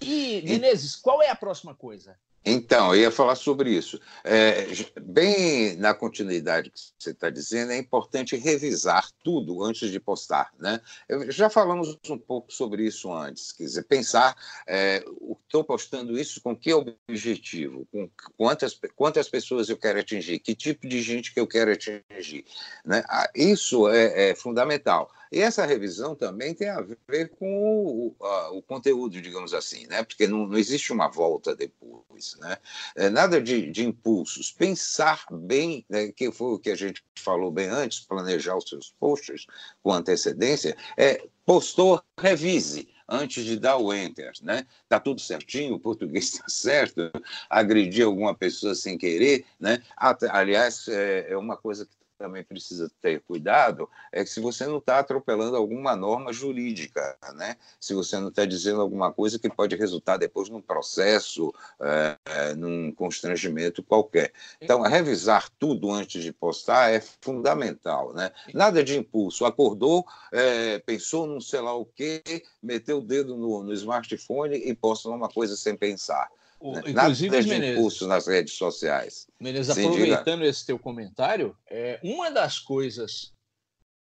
E, 0.00 0.40
Menezes, 0.42 0.96
qual 0.96 1.22
é 1.22 1.28
a 1.28 1.36
próxima 1.36 1.74
coisa? 1.74 2.18
Então, 2.44 2.94
eu 2.94 3.02
ia 3.02 3.10
falar 3.10 3.34
sobre 3.34 3.70
isso. 3.70 4.00
É, 4.24 4.66
bem 5.02 5.76
na 5.76 5.92
continuidade 5.92 6.70
que 6.70 6.80
você 6.98 7.10
está 7.10 7.28
dizendo, 7.28 7.72
é 7.72 7.76
importante 7.76 8.34
revisar 8.34 9.10
tudo 9.22 9.62
antes 9.62 9.90
de 9.90 10.00
postar. 10.00 10.50
Né? 10.58 10.80
Já 11.28 11.50
falamos 11.50 11.98
um 12.08 12.18
pouco 12.18 12.50
sobre 12.52 12.86
isso 12.86 13.12
antes. 13.12 13.52
Quer 13.52 13.64
dizer, 13.64 13.82
pensar, 13.82 14.34
é, 14.66 15.04
estou 15.42 15.62
postando 15.62 16.18
isso 16.18 16.40
com 16.40 16.56
que 16.56 16.72
objetivo? 16.72 17.86
Com 17.92 18.08
quantas, 18.38 18.78
quantas 18.96 19.28
pessoas 19.28 19.68
eu 19.68 19.76
quero 19.76 20.00
atingir? 20.00 20.38
Que 20.38 20.54
tipo 20.54 20.88
de 20.88 21.02
gente 21.02 21.34
que 21.34 21.40
eu 21.40 21.46
quero 21.46 21.72
atingir? 21.72 22.46
Né? 22.84 23.04
Ah, 23.08 23.28
isso 23.34 23.86
é, 23.88 24.30
é 24.30 24.34
fundamental. 24.34 25.10
E 25.32 25.40
essa 25.40 25.64
revisão 25.64 26.14
também 26.14 26.54
tem 26.54 26.68
a 26.68 26.80
ver 27.08 27.30
com 27.30 28.14
o, 28.18 28.24
a, 28.24 28.50
o 28.50 28.62
conteúdo, 28.62 29.20
digamos 29.20 29.54
assim, 29.54 29.86
né? 29.86 30.02
porque 30.02 30.26
não, 30.26 30.46
não, 30.46 30.58
existe 30.58 30.92
uma 30.92 31.08
volta 31.08 31.54
depois. 31.54 32.36
Né? 32.40 32.56
É, 32.96 33.08
nada 33.08 33.40
de, 33.40 33.70
de, 33.70 33.84
impulsos. 33.84 34.50
Pensar 34.50 35.24
bem, 35.30 35.84
né, 35.88 36.10
que 36.10 36.32
foi 36.32 36.54
o 36.54 36.58
que 36.58 36.70
a 36.70 36.76
gente 36.76 37.04
falou 37.16 37.50
bem 37.50 37.68
antes, 37.68 38.00
planejar 38.00 38.56
os 38.56 38.68
seus 38.68 38.94
posts 38.98 39.46
com 39.82 39.92
antecedência, 39.92 40.76
é 40.96 41.26
postou, 41.46 42.02
revise 42.18 42.88
antes 43.08 43.44
de 43.44 43.58
dar 43.58 43.76
o 43.76 43.92
enter, 43.92 44.32
né? 44.40 44.64
Tá 44.88 45.00
tudo 45.00 45.20
certinho, 45.20 45.74
o 45.74 45.80
português 45.80 46.32
está 46.32 46.48
certo, 46.48 47.10
agredir 47.48 48.06
alguma 48.06 48.34
pessoa 48.34 48.74
sem 48.74 48.96
querer, 48.96 49.44
né? 49.58 49.82
Aliás, 49.96 50.86
é, 50.86 51.32
é 51.32 51.36
uma 51.36 51.56
coisa 51.56 51.84
que 51.84 51.96
também 52.20 52.44
precisa 52.44 52.92
ter 53.00 53.22
cuidado 53.22 53.88
é 54.12 54.22
que 54.22 54.28
se 54.28 54.40
você 54.40 54.66
não 54.66 54.76
está 54.76 54.98
atropelando 54.98 55.56
alguma 55.56 55.96
norma 55.96 56.34
jurídica, 56.34 57.16
né? 57.34 57.56
se 57.80 57.94
você 57.94 58.18
não 58.18 58.28
está 58.28 58.44
dizendo 58.44 58.82
alguma 58.82 59.10
coisa 59.10 59.38
que 59.38 59.48
pode 59.48 59.74
resultar 59.74 60.18
depois 60.18 60.50
num 60.50 60.60
processo, 60.60 61.52
é, 61.80 62.54
num 62.54 62.92
constrangimento 62.92 63.82
qualquer. 63.82 64.34
Então, 64.60 64.82
revisar 64.82 65.48
tudo 65.58 65.90
antes 65.90 66.22
de 66.22 66.30
postar 66.30 66.92
é 66.92 67.00
fundamental. 67.00 68.12
Né? 68.12 68.30
Nada 68.52 68.84
de 68.84 68.98
impulso. 68.98 69.46
Acordou, 69.46 70.04
é, 70.30 70.78
pensou 70.80 71.26
num 71.26 71.40
sei 71.40 71.60
lá 71.60 71.74
o 71.74 71.86
quê, 71.86 72.22
meteu 72.62 72.98
o 72.98 73.02
dedo 73.02 73.34
no, 73.34 73.62
no 73.62 73.72
smartphone 73.72 74.56
e 74.56 74.74
posta 74.74 75.08
uma 75.08 75.28
coisa 75.28 75.56
sem 75.56 75.74
pensar. 75.74 76.28
O, 76.60 76.74
né? 76.74 76.82
inclusive, 76.86 77.36
Nada 77.36 77.48
Menezes, 77.48 77.78
impulso 77.78 78.06
nas 78.06 78.26
redes 78.26 78.52
sociais. 78.52 79.26
Menezes, 79.40 79.74
Sim, 79.74 79.86
aproveitando 79.86 80.40
diga. 80.40 80.50
esse 80.50 80.66
teu 80.66 80.78
comentário, 80.78 81.56
é, 81.68 81.98
uma 82.04 82.30
das 82.30 82.58
coisas 82.58 83.32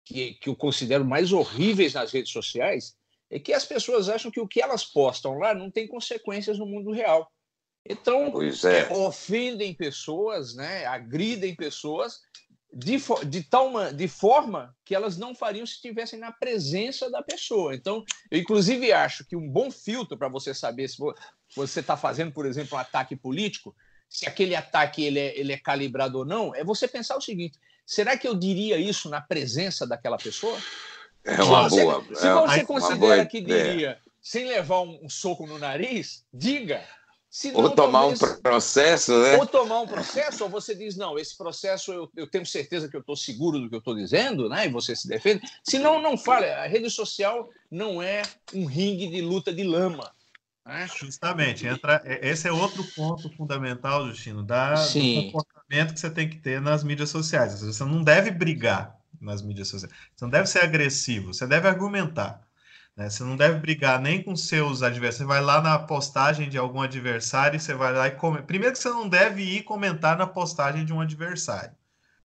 que, 0.05 0.35
que 0.35 0.49
eu 0.49 0.57
considero 0.57 1.05
mais 1.05 1.33
horríveis 1.33 1.95
nas 1.95 2.11
redes 2.11 2.33
sociais 2.33 2.97
é 3.31 3.39
que 3.39 3.53
as 3.53 3.65
pessoas 3.65 4.09
acham 4.09 4.31
que 4.31 4.41
o 4.41 4.49
que 4.49 4.61
elas 4.61 4.85
postam 4.85 5.39
lá 5.39 5.55
não 5.55 5.71
tem 5.71 5.87
consequências 5.87 6.59
no 6.59 6.67
mundo 6.67 6.91
real. 6.91 7.31
Então, 7.89 8.33
é. 8.43 8.93
ofendem 8.93 9.73
pessoas, 9.73 10.55
né, 10.55 10.85
agridem 10.87 11.55
pessoas 11.55 12.21
de, 12.79 12.97
de, 13.27 13.43
tal 13.43 13.93
de 13.93 14.07
forma 14.07 14.73
que 14.85 14.95
elas 14.95 15.17
não 15.17 15.35
fariam 15.35 15.67
se 15.67 15.75
estivessem 15.75 16.17
na 16.17 16.31
presença 16.31 17.11
da 17.11 17.21
pessoa. 17.21 17.75
Então, 17.75 18.05
eu 18.31 18.39
inclusive 18.39 18.93
acho 18.93 19.25
que 19.25 19.35
um 19.35 19.49
bom 19.49 19.69
filtro 19.69 20.17
para 20.17 20.29
você 20.29 20.55
saber 20.55 20.87
se 20.89 20.97
você 21.57 21.81
está 21.81 21.97
fazendo, 21.97 22.31
por 22.31 22.47
exemplo, 22.47 22.79
um 22.79 22.81
ataque 22.81 23.17
político, 23.17 23.75
se 24.09 24.29
aquele 24.29 24.55
ataque 24.55 25.03
ele 25.03 25.19
é, 25.19 25.37
ele 25.37 25.53
é 25.53 25.59
calibrado 25.59 26.19
ou 26.19 26.25
não, 26.25 26.55
é 26.55 26.63
você 26.63 26.87
pensar 26.87 27.17
o 27.17 27.21
seguinte: 27.21 27.59
será 27.85 28.17
que 28.17 28.29
eu 28.29 28.35
diria 28.37 28.79
isso 28.79 29.09
na 29.09 29.21
presença 29.21 29.85
daquela 29.85 30.17
pessoa? 30.17 30.57
É 31.25 31.43
uma 31.43 31.69
se 31.69 31.83
boa. 31.83 32.05
Se 32.15 32.33
você 32.33 32.61
é 32.61 32.65
considera 32.65 33.27
que 33.27 33.41
diria 33.41 33.99
sem 34.23 34.47
levar 34.47 34.83
um, 34.83 35.01
um, 35.03 35.09
soco 35.09 35.47
no 35.49 35.59
nariz, 35.59 36.25
diga. 36.33 36.85
Senão, 37.31 37.61
ou 37.61 37.71
tomar 37.71 38.01
talvez, 38.01 38.23
um 38.23 38.41
processo, 38.41 39.23
né? 39.23 39.37
Ou 39.37 39.47
tomar 39.47 39.81
um 39.81 39.87
processo, 39.87 40.45
ou 40.45 40.51
você 40.51 40.75
diz, 40.75 40.97
não, 40.97 41.19
esse 41.19 41.37
processo 41.37 41.93
eu, 41.93 42.11
eu 42.17 42.27
tenho 42.27 42.47
certeza 42.47 42.89
que 42.89 42.97
eu 42.97 43.01
estou 43.01 43.17
seguro 43.17 43.59
do 43.61 43.69
que 43.69 43.75
eu 43.75 43.81
estou 43.81 43.95
dizendo, 43.95 44.49
né? 44.49 44.67
E 44.67 44.71
você 44.71 44.97
se 44.97 45.07
defende. 45.07 45.43
Senão, 45.63 46.01
não 46.01 46.17
fale. 46.17 46.47
A 46.47 46.67
rede 46.67 46.89
social 46.91 47.51
não 47.71 48.03
é 48.03 48.23
um 48.55 48.65
ringue 48.65 49.09
de 49.09 49.21
luta 49.21 49.53
de 49.53 49.63
lama. 49.63 50.11
Né? 50.65 50.89
Justamente, 50.99 51.67
entra, 51.67 52.03
esse 52.05 52.49
é 52.49 52.53
outro 52.53 52.83
ponto 52.95 53.31
fundamental, 53.37 54.07
Justino, 54.07 54.43
da, 54.43 54.75
do 54.75 55.33
comportamento 55.33 55.95
que 55.95 56.01
você 56.01 56.11
tem 56.11 56.29
que 56.29 56.37
ter 56.37 56.61
nas 56.63 56.83
mídias 56.83 57.11
sociais. 57.11 57.61
Você 57.61 57.85
não 57.85 58.03
deve 58.03 58.31
brigar 58.31 58.99
nas 59.21 59.43
mídias 59.43 59.69
sociais, 59.69 59.95
você 60.17 60.25
não 60.25 60.31
deve 60.31 60.47
ser 60.47 60.61
agressivo, 60.61 61.35
você 61.35 61.47
deve 61.47 61.69
argumentar. 61.69 62.48
Né? 62.99 63.09
Você 63.09 63.23
não 63.23 63.37
deve 63.37 63.61
brigar 63.61 64.01
nem 64.01 64.21
com 64.21 64.35
seus 64.35 64.83
adversários. 64.83 65.19
Você 65.19 65.25
vai 65.25 65.41
lá 65.41 65.63
na 65.63 65.79
postagem 65.79 66.49
de 66.49 66.59
algum 66.59 66.83
adversário 66.83 67.57
e 67.57 67.61
você 67.61 67.73
vai 67.73 67.93
lá 67.93 68.09
e 68.09 68.11
come... 68.11 68.43
Primeiro 68.43 68.75
que 68.75 68.81
você 68.81 68.89
não 68.89 69.09
deve 69.09 69.41
ir 69.41 69.63
comentar 69.63 70.19
na 70.19 70.27
postagem 70.27 70.85
de 70.85 70.93
um 70.93 71.01
adversário. 71.01 71.71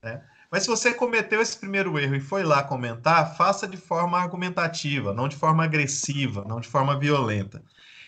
Né? 0.02 0.22
Mas 0.50 0.64
se 0.64 0.68
você 0.68 0.92
cometeu 0.92 1.40
esse 1.40 1.56
primeiro 1.56 1.98
erro 1.98 2.14
e 2.14 2.20
foi 2.20 2.42
lá 2.42 2.62
comentar, 2.62 3.34
faça 3.34 3.66
de 3.66 3.78
forma 3.78 4.18
argumentativa, 4.18 5.14
não 5.14 5.26
de 5.26 5.36
forma 5.36 5.64
agressiva, 5.64 6.44
não 6.46 6.60
de 6.60 6.68
forma 6.68 6.98
violenta. 6.98 7.62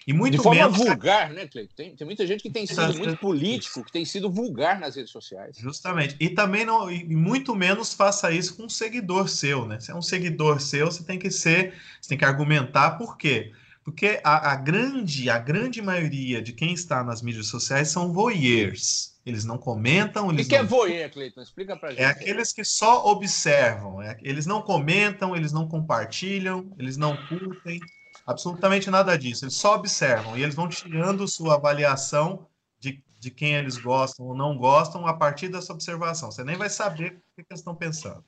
E 0.07 0.12
muito 0.12 0.37
de 0.37 0.42
forma 0.42 0.62
menos... 0.62 0.78
vulgar, 0.78 1.30
né, 1.30 1.47
Cleiton? 1.47 1.75
Tem, 1.76 1.95
tem, 1.95 2.04
muita 2.07 2.26
gente 2.26 2.42
que 2.42 2.50
tem 2.50 2.66
sido 2.66 2.99
muito 2.99 3.16
político, 3.19 3.85
que 3.85 3.92
tem 3.92 4.04
sido 4.04 4.30
vulgar 4.30 4.80
nas 4.80 4.97
redes 4.97 5.11
sociais. 5.11 5.57
Justamente. 5.59 6.16
E 6.19 6.30
também 6.30 6.64
não, 6.64 6.90
e 6.90 7.04
muito 7.04 7.54
menos 7.54 7.92
faça 7.92 8.30
isso 8.33 8.57
com 8.57 8.64
um 8.64 8.69
seguidor 8.69 9.28
seu, 9.28 9.66
né? 9.66 9.78
Se 9.78 9.90
é 9.90 9.95
um 9.95 10.02
seguidor 10.02 10.61
seu, 10.61 10.87
você 10.87 11.04
tem 11.04 11.19
que 11.19 11.30
ser, 11.30 11.75
você 12.00 12.09
tem 12.09 12.19
que 12.19 12.25
argumentar 12.25 12.92
por 12.92 13.16
quê? 13.16 13.52
Porque 13.85 14.21
a, 14.23 14.52
a 14.52 14.57
grande, 14.57 15.28
a 15.30 15.38
grande 15.38 15.80
maioria 15.83 16.40
de 16.42 16.52
quem 16.52 16.73
está 16.73 17.02
nas 17.02 17.23
mídias 17.23 17.47
sociais 17.47 17.88
são 17.88 18.12
voyeurs. 18.12 19.19
Eles 19.25 19.45
não 19.45 19.59
comentam. 19.59 20.28
O 20.28 20.37
que, 20.37 20.49
não... 20.49 20.59
é 20.59 20.62
voyeur, 20.62 21.11
Cleiton? 21.11 21.42
Explica 21.42 21.76
pra 21.76 21.90
é 21.90 21.92
gente. 21.92 22.02
É 22.02 22.07
aqueles 22.07 22.52
que 22.52 22.64
só 22.64 23.07
observam. 23.07 24.02
É... 24.02 24.19
Eles 24.23 24.47
não 24.47 24.62
comentam, 24.62 25.37
eles 25.37 25.52
não 25.52 25.69
compartilham, 25.69 26.73
eles 26.78 26.97
não 26.97 27.16
curtem 27.26 27.80
absolutamente 28.27 28.91
nada 28.91 29.17
disso. 29.17 29.45
Eles 29.45 29.55
só 29.55 29.75
observam 29.75 30.37
e 30.37 30.43
eles 30.43 30.55
vão 30.55 30.69
tirando 30.69 31.27
sua 31.27 31.55
avaliação 31.55 32.47
de, 32.79 33.03
de 33.19 33.31
quem 33.31 33.55
eles 33.55 33.77
gostam 33.77 34.27
ou 34.27 34.35
não 34.35 34.57
gostam 34.57 35.07
a 35.07 35.15
partir 35.15 35.49
dessa 35.49 35.73
observação. 35.73 36.31
Você 36.31 36.45
nem 36.45 36.57
vai 36.57 36.71
saber 36.71 37.12
o 37.12 37.43
que, 37.43 37.47
eles 37.50 37.61
estão 37.61 37.75
pensando. 37.75 38.25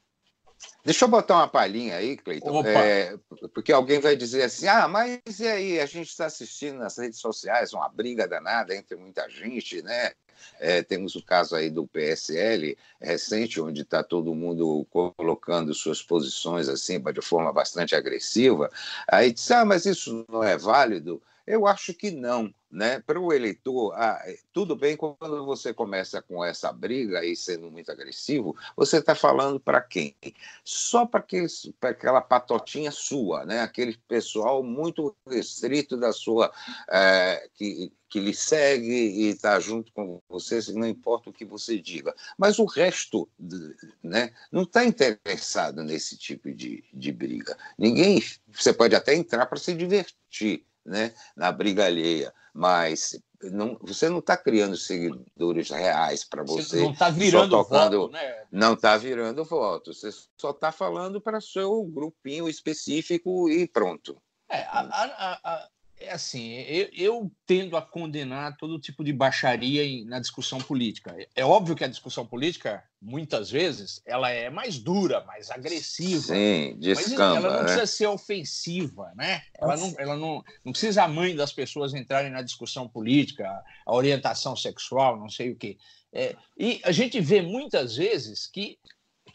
Deixa 0.85 1.05
eu 1.05 1.09
botar 1.09 1.37
uma 1.37 1.49
palhinha 1.49 1.97
aí, 1.97 2.17
Cleiton, 2.17 2.65
é, 2.65 3.19
porque 3.53 3.73
alguém 3.73 3.99
vai 3.99 4.15
dizer 4.15 4.45
assim: 4.45 4.69
ah, 4.69 4.87
mas 4.87 5.21
e 5.41 5.49
aí? 5.49 5.81
A 5.81 5.87
gente 5.87 6.09
está 6.09 6.27
assistindo 6.27 6.79
nas 6.79 6.97
redes 6.97 7.19
sociais 7.19 7.73
uma 7.73 7.89
briga 7.89 8.29
danada 8.29 8.73
entre 8.75 8.97
muita 8.97 9.29
gente, 9.29 9.83
né? 9.83 10.13
É, 10.59 10.83
temos 10.83 11.15
o 11.15 11.23
caso 11.23 11.55
aí 11.55 11.71
do 11.71 11.87
PSL 11.87 12.77
recente, 13.01 13.61
onde 13.61 13.83
está 13.83 14.03
todo 14.03 14.35
mundo 14.35 14.87
colocando 14.91 15.75
suas 15.75 16.03
posições 16.03 16.69
assim 16.69 17.01
de 17.01 17.23
forma 17.23 17.53
bastante 17.53 17.95
agressiva. 17.95 18.71
Aí 19.09 19.33
diz, 19.33 19.51
ah, 19.51 19.65
mas 19.65 19.87
isso 19.87 20.25
não 20.29 20.43
é 20.43 20.57
válido. 20.57 21.23
Eu 21.47 21.67
acho 21.67 21.95
que 21.95 22.11
não. 22.11 22.53
Né? 22.71 23.01
Para 23.01 23.21
o 23.21 23.35
eleitor, 23.35 23.93
ah, 23.95 24.19
é, 24.25 24.35
tudo 24.51 24.75
bem 24.75 24.97
quando 24.97 25.45
você 25.45 25.75
começa 25.75 26.23
com 26.23 26.43
essa 26.43 26.73
briga 26.73 27.23
e 27.23 27.37
sendo 27.37 27.71
muito 27.71 27.93
agressivo, 27.93 28.57
você 28.75 28.97
está 28.97 29.15
falando 29.15 29.61
para 29.61 29.79
quem? 29.83 30.17
Só 30.65 31.05
para 31.05 31.23
aquela 31.83 32.23
patotinha 32.23 32.91
sua, 32.91 33.45
né? 33.45 33.61
aquele 33.61 33.99
pessoal 34.09 34.63
muito 34.63 35.15
restrito 35.29 35.99
da 35.99 36.15
sua. 36.15 36.51
É, 36.91 37.47
que, 37.53 37.93
que 38.09 38.21
lhe 38.21 38.35
segue 38.35 38.91
e 38.91 39.29
está 39.29 39.59
junto 39.59 39.91
com 39.93 40.21
você, 40.29 40.61
não 40.73 40.87
importa 40.87 41.31
o 41.31 41.33
que 41.33 41.47
você 41.47 41.79
diga. 41.79 42.15
Mas 42.39 42.59
o 42.59 42.67
resto 42.67 43.27
né, 44.03 44.35
não 44.51 44.65
está 44.65 44.85
interessado 44.85 45.83
nesse 45.83 46.17
tipo 46.17 46.53
de, 46.53 46.85
de 46.93 47.11
briga. 47.11 47.57
Ninguém. 47.79 48.23
Você 48.51 48.73
pode 48.73 48.95
até 48.95 49.15
entrar 49.15 49.47
para 49.47 49.59
se 49.59 49.75
divertir 49.75 50.67
né, 50.85 51.15
na 51.37 51.51
briga 51.53 51.87
alheia, 51.87 52.33
mas 52.53 53.19
não, 53.51 53.77
você 53.81 54.09
não 54.09 54.19
está 54.19 54.37
criando 54.37 54.77
seguidores 54.77 55.71
reais 55.71 56.25
para 56.25 56.43
você. 56.43 56.83
Não 56.83 56.93
está 56.93 57.11
virando 57.11 57.51
tocando, 57.51 58.01
voto, 58.03 58.13
né? 58.13 58.45
Não 58.51 58.75
está 58.75 58.97
virando 58.97 59.45
voto. 59.45 59.93
Você 59.93 60.11
só 60.37 60.51
está 60.51 60.71
falando 60.71 61.21
para 61.21 61.41
seu 61.41 61.83
grupinho 61.85 62.49
específico 62.49 63.49
e 63.49 63.67
pronto. 63.67 64.17
É, 64.49 64.63
a, 64.65 64.81
a, 64.81 65.41
a, 65.43 65.69
é 66.03 66.13
assim, 66.13 66.53
eu, 66.53 66.89
eu, 66.93 67.33
tendo 67.47 67.77
a 67.77 67.83
condenar 67.83 68.57
todo 68.57 68.79
tipo 68.79 69.05
de 69.05 69.13
baixaria 69.13 69.85
em, 69.85 70.05
na 70.05 70.19
discussão 70.19 70.59
política. 70.59 71.15
É 71.35 71.45
óbvio 71.45 71.77
que 71.77 71.85
a 71.85 71.89
discussão 71.89 72.27
política, 72.27 72.83
muitas 73.01 73.51
vezes, 73.51 74.03
ela 74.05 74.31
é 74.31 74.51
mais 74.51 74.79
dura, 74.79 75.25
mais 75.25 75.51
agressiva. 75.51 76.35
Sim, 76.35 76.77
descamba, 76.79 77.35
mas 77.35 77.45
ela 77.45 77.51
não 77.51 77.59
né? 77.59 77.63
precisa 77.65 77.87
ser 77.87 78.07
ofensiva, 78.07 79.13
né? 79.15 79.43
Ela, 79.59 79.77
não, 79.77 79.95
ela 79.99 80.17
não, 80.17 80.45
não 80.65 80.73
precisa 80.73 81.05
a 81.05 81.09
mãe 81.09 81.35
das 81.35 81.53
pessoas 81.53 81.95
entrarem 81.95 82.31
na 82.31 82.43
discussão 82.43 82.89
política, 82.89 83.63
a 83.87 83.95
orientação 83.95 84.57
sexual, 84.57 85.19
não 85.19 85.29
sei 85.29 85.51
o 85.51 85.57
quê. 85.57 85.79
É, 86.13 86.37
e 86.59 86.81
a 86.85 86.93
gente 86.93 87.21
vê 87.21 87.41
muitas 87.41 87.97
vezes 87.97 88.47
que 88.47 88.79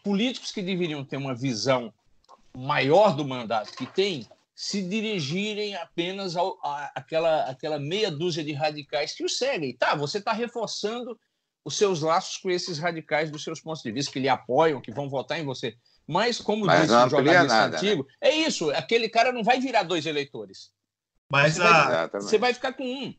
políticos 0.03 0.51
que 0.51 0.61
deveriam 0.61 1.03
ter 1.03 1.17
uma 1.17 1.35
visão 1.35 1.93
maior 2.55 3.15
do 3.15 3.25
mandato 3.25 3.75
que 3.75 3.85
têm 3.85 4.27
se 4.57 4.81
dirigirem 4.81 5.75
apenas 5.75 6.35
ao, 6.35 6.57
a, 6.63 6.91
àquela, 6.95 7.43
àquela 7.43 7.77
meia 7.77 8.09
dúzia 8.09 8.43
de 8.43 8.53
radicais 8.53 9.13
que 9.13 9.23
o 9.23 9.29
seguem. 9.29 9.77
Tá, 9.77 9.93
você 9.93 10.17
está 10.17 10.33
reforçando 10.33 11.15
os 11.63 11.77
seus 11.77 12.01
laços 12.01 12.37
com 12.37 12.49
esses 12.49 12.79
radicais 12.79 13.29
dos 13.29 13.43
seus 13.43 13.61
pontos 13.61 13.83
de 13.83 13.91
vista, 13.91 14.11
que 14.11 14.19
lhe 14.19 14.27
apoiam, 14.27 14.81
que 14.81 14.91
vão 14.91 15.07
votar 15.07 15.39
em 15.39 15.45
você. 15.45 15.77
Mas, 16.07 16.39
como 16.39 16.65
Mas 16.65 16.81
disse 16.81 16.93
o 16.95 17.09
jornalista 17.09 17.47
nada, 17.47 17.69
né? 17.69 17.77
antigo, 17.77 18.03
né? 18.03 18.29
é 18.29 18.35
isso, 18.35 18.71
aquele 18.71 19.07
cara 19.07 19.31
não 19.31 19.43
vai 19.43 19.59
virar 19.59 19.83
dois 19.83 20.07
eleitores. 20.07 20.71
Mas 21.31 21.53
você, 21.53 21.61
a... 21.61 22.07
vai, 22.07 22.21
você 22.21 22.37
vai 22.39 22.53
ficar 22.55 22.73
com 22.73 22.83
um. 22.83 23.13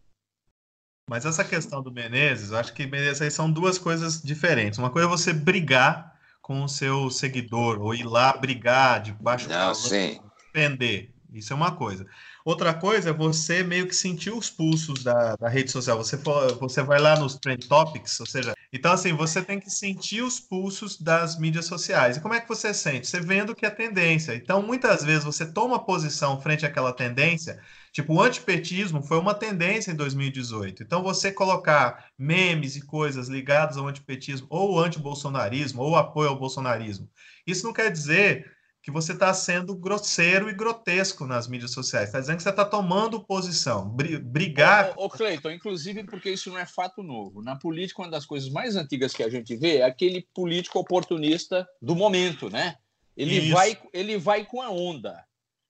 Mas 1.09 1.24
essa 1.24 1.44
questão 1.44 1.81
do 1.81 1.92
Menezes, 1.92 2.51
eu 2.51 2.59
acho 2.59 2.72
que 2.72 2.85
Menezes 2.85 3.22
aí 3.22 3.31
são 3.31 3.48
duas 3.48 3.79
coisas 3.79 4.20
diferentes. 4.20 4.79
Uma 4.79 4.90
coisa 4.90 5.07
é 5.07 5.11
você 5.11 5.33
brigar 5.33 6.18
com 6.42 6.64
o 6.64 6.68
seu 6.68 7.11
seguidor, 7.11 7.81
ou 7.81 7.94
ir 7.94 8.05
lá 8.05 8.37
brigar 8.37 9.01
de 9.03 9.12
baixo 9.12 9.48
não, 9.48 9.72
sim. 9.72 10.20
defender. 10.53 11.14
Isso 11.32 11.52
é 11.52 11.56
uma 11.56 11.72
coisa. 11.72 12.06
Outra 12.44 12.72
coisa 12.72 13.10
é 13.10 13.12
você 13.12 13.62
meio 13.62 13.86
que 13.86 13.94
sentir 13.94 14.30
os 14.30 14.48
pulsos 14.48 15.04
da, 15.04 15.36
da 15.36 15.48
rede 15.48 15.70
social. 15.70 15.98
Você, 15.98 16.16
você 16.58 16.82
vai 16.82 16.98
lá 16.98 17.18
nos 17.18 17.36
Trend 17.36 17.66
Topics, 17.66 18.18
ou 18.20 18.26
seja, 18.26 18.54
então 18.72 18.92
assim, 18.92 19.12
você 19.12 19.42
tem 19.42 19.60
que 19.60 19.70
sentir 19.70 20.22
os 20.22 20.40
pulsos 20.40 20.98
das 20.98 21.38
mídias 21.38 21.66
sociais. 21.66 22.16
E 22.16 22.20
como 22.20 22.34
é 22.34 22.40
que 22.40 22.48
você 22.48 22.72
sente? 22.72 23.06
Você 23.06 23.20
vendo 23.20 23.54
que 23.54 23.66
é 23.66 23.70
tendência. 23.70 24.34
Então, 24.34 24.62
muitas 24.62 25.04
vezes 25.04 25.24
você 25.24 25.44
toma 25.44 25.84
posição 25.84 26.40
frente 26.40 26.64
àquela 26.64 26.92
tendência, 26.92 27.60
tipo, 27.92 28.14
o 28.14 28.22
antipetismo 28.22 29.02
foi 29.02 29.18
uma 29.18 29.34
tendência 29.34 29.90
em 29.92 29.96
2018. 29.96 30.82
Então, 30.82 31.02
você 31.02 31.30
colocar 31.30 32.06
memes 32.18 32.76
e 32.76 32.80
coisas 32.80 33.28
ligadas 33.28 33.76
ao 33.76 33.86
antipetismo, 33.86 34.46
ou 34.48 34.80
anti-bolsonarismo, 34.80 35.82
ou 35.82 35.96
apoio 35.96 36.30
ao 36.30 36.38
bolsonarismo, 36.38 37.10
isso 37.46 37.66
não 37.66 37.72
quer 37.72 37.90
dizer 37.90 38.58
que 38.82 38.90
você 38.90 39.12
está 39.12 39.32
sendo 39.34 39.76
grosseiro 39.76 40.48
e 40.48 40.54
grotesco 40.54 41.26
nas 41.26 41.48
mídias 41.48 41.72
sociais. 41.72 42.08
Está 42.08 42.20
dizendo 42.20 42.36
que 42.36 42.42
você 42.42 42.50
está 42.50 42.64
tomando 42.64 43.24
posição. 43.24 43.88
Brigar. 43.88 44.94
Ô, 44.96 45.06
ô, 45.06 45.10
Cleiton, 45.10 45.50
inclusive 45.50 46.04
porque 46.04 46.30
isso 46.30 46.50
não 46.50 46.58
é 46.58 46.66
fato 46.66 47.02
novo. 47.02 47.42
Na 47.42 47.56
política, 47.56 48.02
uma 48.02 48.10
das 48.10 48.24
coisas 48.24 48.48
mais 48.50 48.76
antigas 48.76 49.12
que 49.12 49.22
a 49.22 49.28
gente 49.28 49.56
vê 49.56 49.78
é 49.78 49.84
aquele 49.84 50.26
político 50.34 50.78
oportunista 50.78 51.66
do 51.82 51.94
momento, 51.94 52.48
né? 52.48 52.76
Ele, 53.16 53.50
vai, 53.50 53.76
ele 53.92 54.16
vai 54.16 54.44
com 54.44 54.62
a 54.62 54.70
onda. 54.70 55.24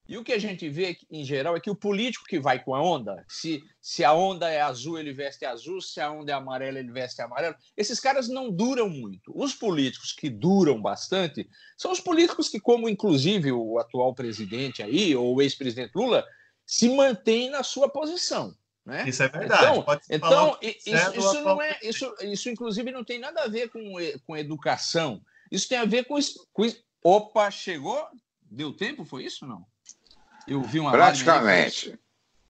E 0.09 0.17
o 0.17 0.25
que 0.25 0.33
a 0.33 0.39
gente 0.39 0.67
vê 0.71 0.97
em 1.11 1.23
geral 1.23 1.55
é 1.55 1.61
que 1.61 1.69
o 1.69 1.77
político 1.77 2.25
que 2.25 2.41
vai 2.41 2.65
com 2.65 2.75
a 2.75 2.83
onda, 2.83 3.23
se, 3.29 3.63
se 3.79 4.03
a 4.03 4.15
onda 4.15 4.49
é 4.49 4.59
azul, 4.59 4.99
ele 4.99 5.13
veste 5.13 5.45
azul, 5.45 5.83
se 5.83 6.01
a 6.01 6.11
onda 6.11 6.33
é 6.33 6.35
amarela, 6.35 6.79
ele 6.79 6.91
veste 6.91 7.21
amarelo. 7.21 7.55
Esses 7.77 8.01
caras 8.01 8.27
não 8.27 8.51
duram 8.51 8.89
muito. 8.89 9.31
Os 9.35 9.55
políticos 9.55 10.13
que 10.13 10.31
duram 10.31 10.81
bastante 10.81 11.47
são 11.77 11.93
os 11.93 12.01
políticos 12.01 12.49
que, 12.49 12.59
como 12.59 12.89
inclusive 12.89 13.53
o 13.53 13.79
atual 13.79 14.15
presidente 14.15 14.83
aí, 14.83 15.15
ou 15.15 15.37
o 15.37 15.43
ex-presidente 15.43 15.93
Lula, 15.95 16.25
se 16.65 16.89
mantém 16.89 17.51
na 17.51 17.63
sua 17.63 17.87
posição. 17.91 18.57
Né? 18.87 19.07
Isso 19.07 19.23
é 19.23 19.29
verdade. 19.29 19.63
Então, 19.63 19.99
então 20.09 20.59
isso, 20.63 21.19
isso, 21.19 21.41
não 21.43 21.61
é, 21.61 21.79
isso, 21.83 22.15
isso, 22.23 22.49
inclusive, 22.49 22.91
não 22.91 23.05
tem 23.05 23.19
nada 23.19 23.43
a 23.43 23.49
ver 23.49 23.69
com, 23.69 23.93
com 24.27 24.35
educação. 24.35 25.21
Isso 25.53 25.69
tem 25.69 25.77
a 25.77 25.85
ver 25.85 26.07
com, 26.07 26.19
com. 26.51 26.67
Opa, 27.05 27.51
chegou? 27.51 28.03
Deu 28.51 28.73
tempo? 28.73 29.05
Foi 29.05 29.25
isso 29.25 29.47
não? 29.47 29.67
Eu 30.49 30.63
vi 30.63 30.81
uma 30.81 30.91
Praticamente. 30.91 31.99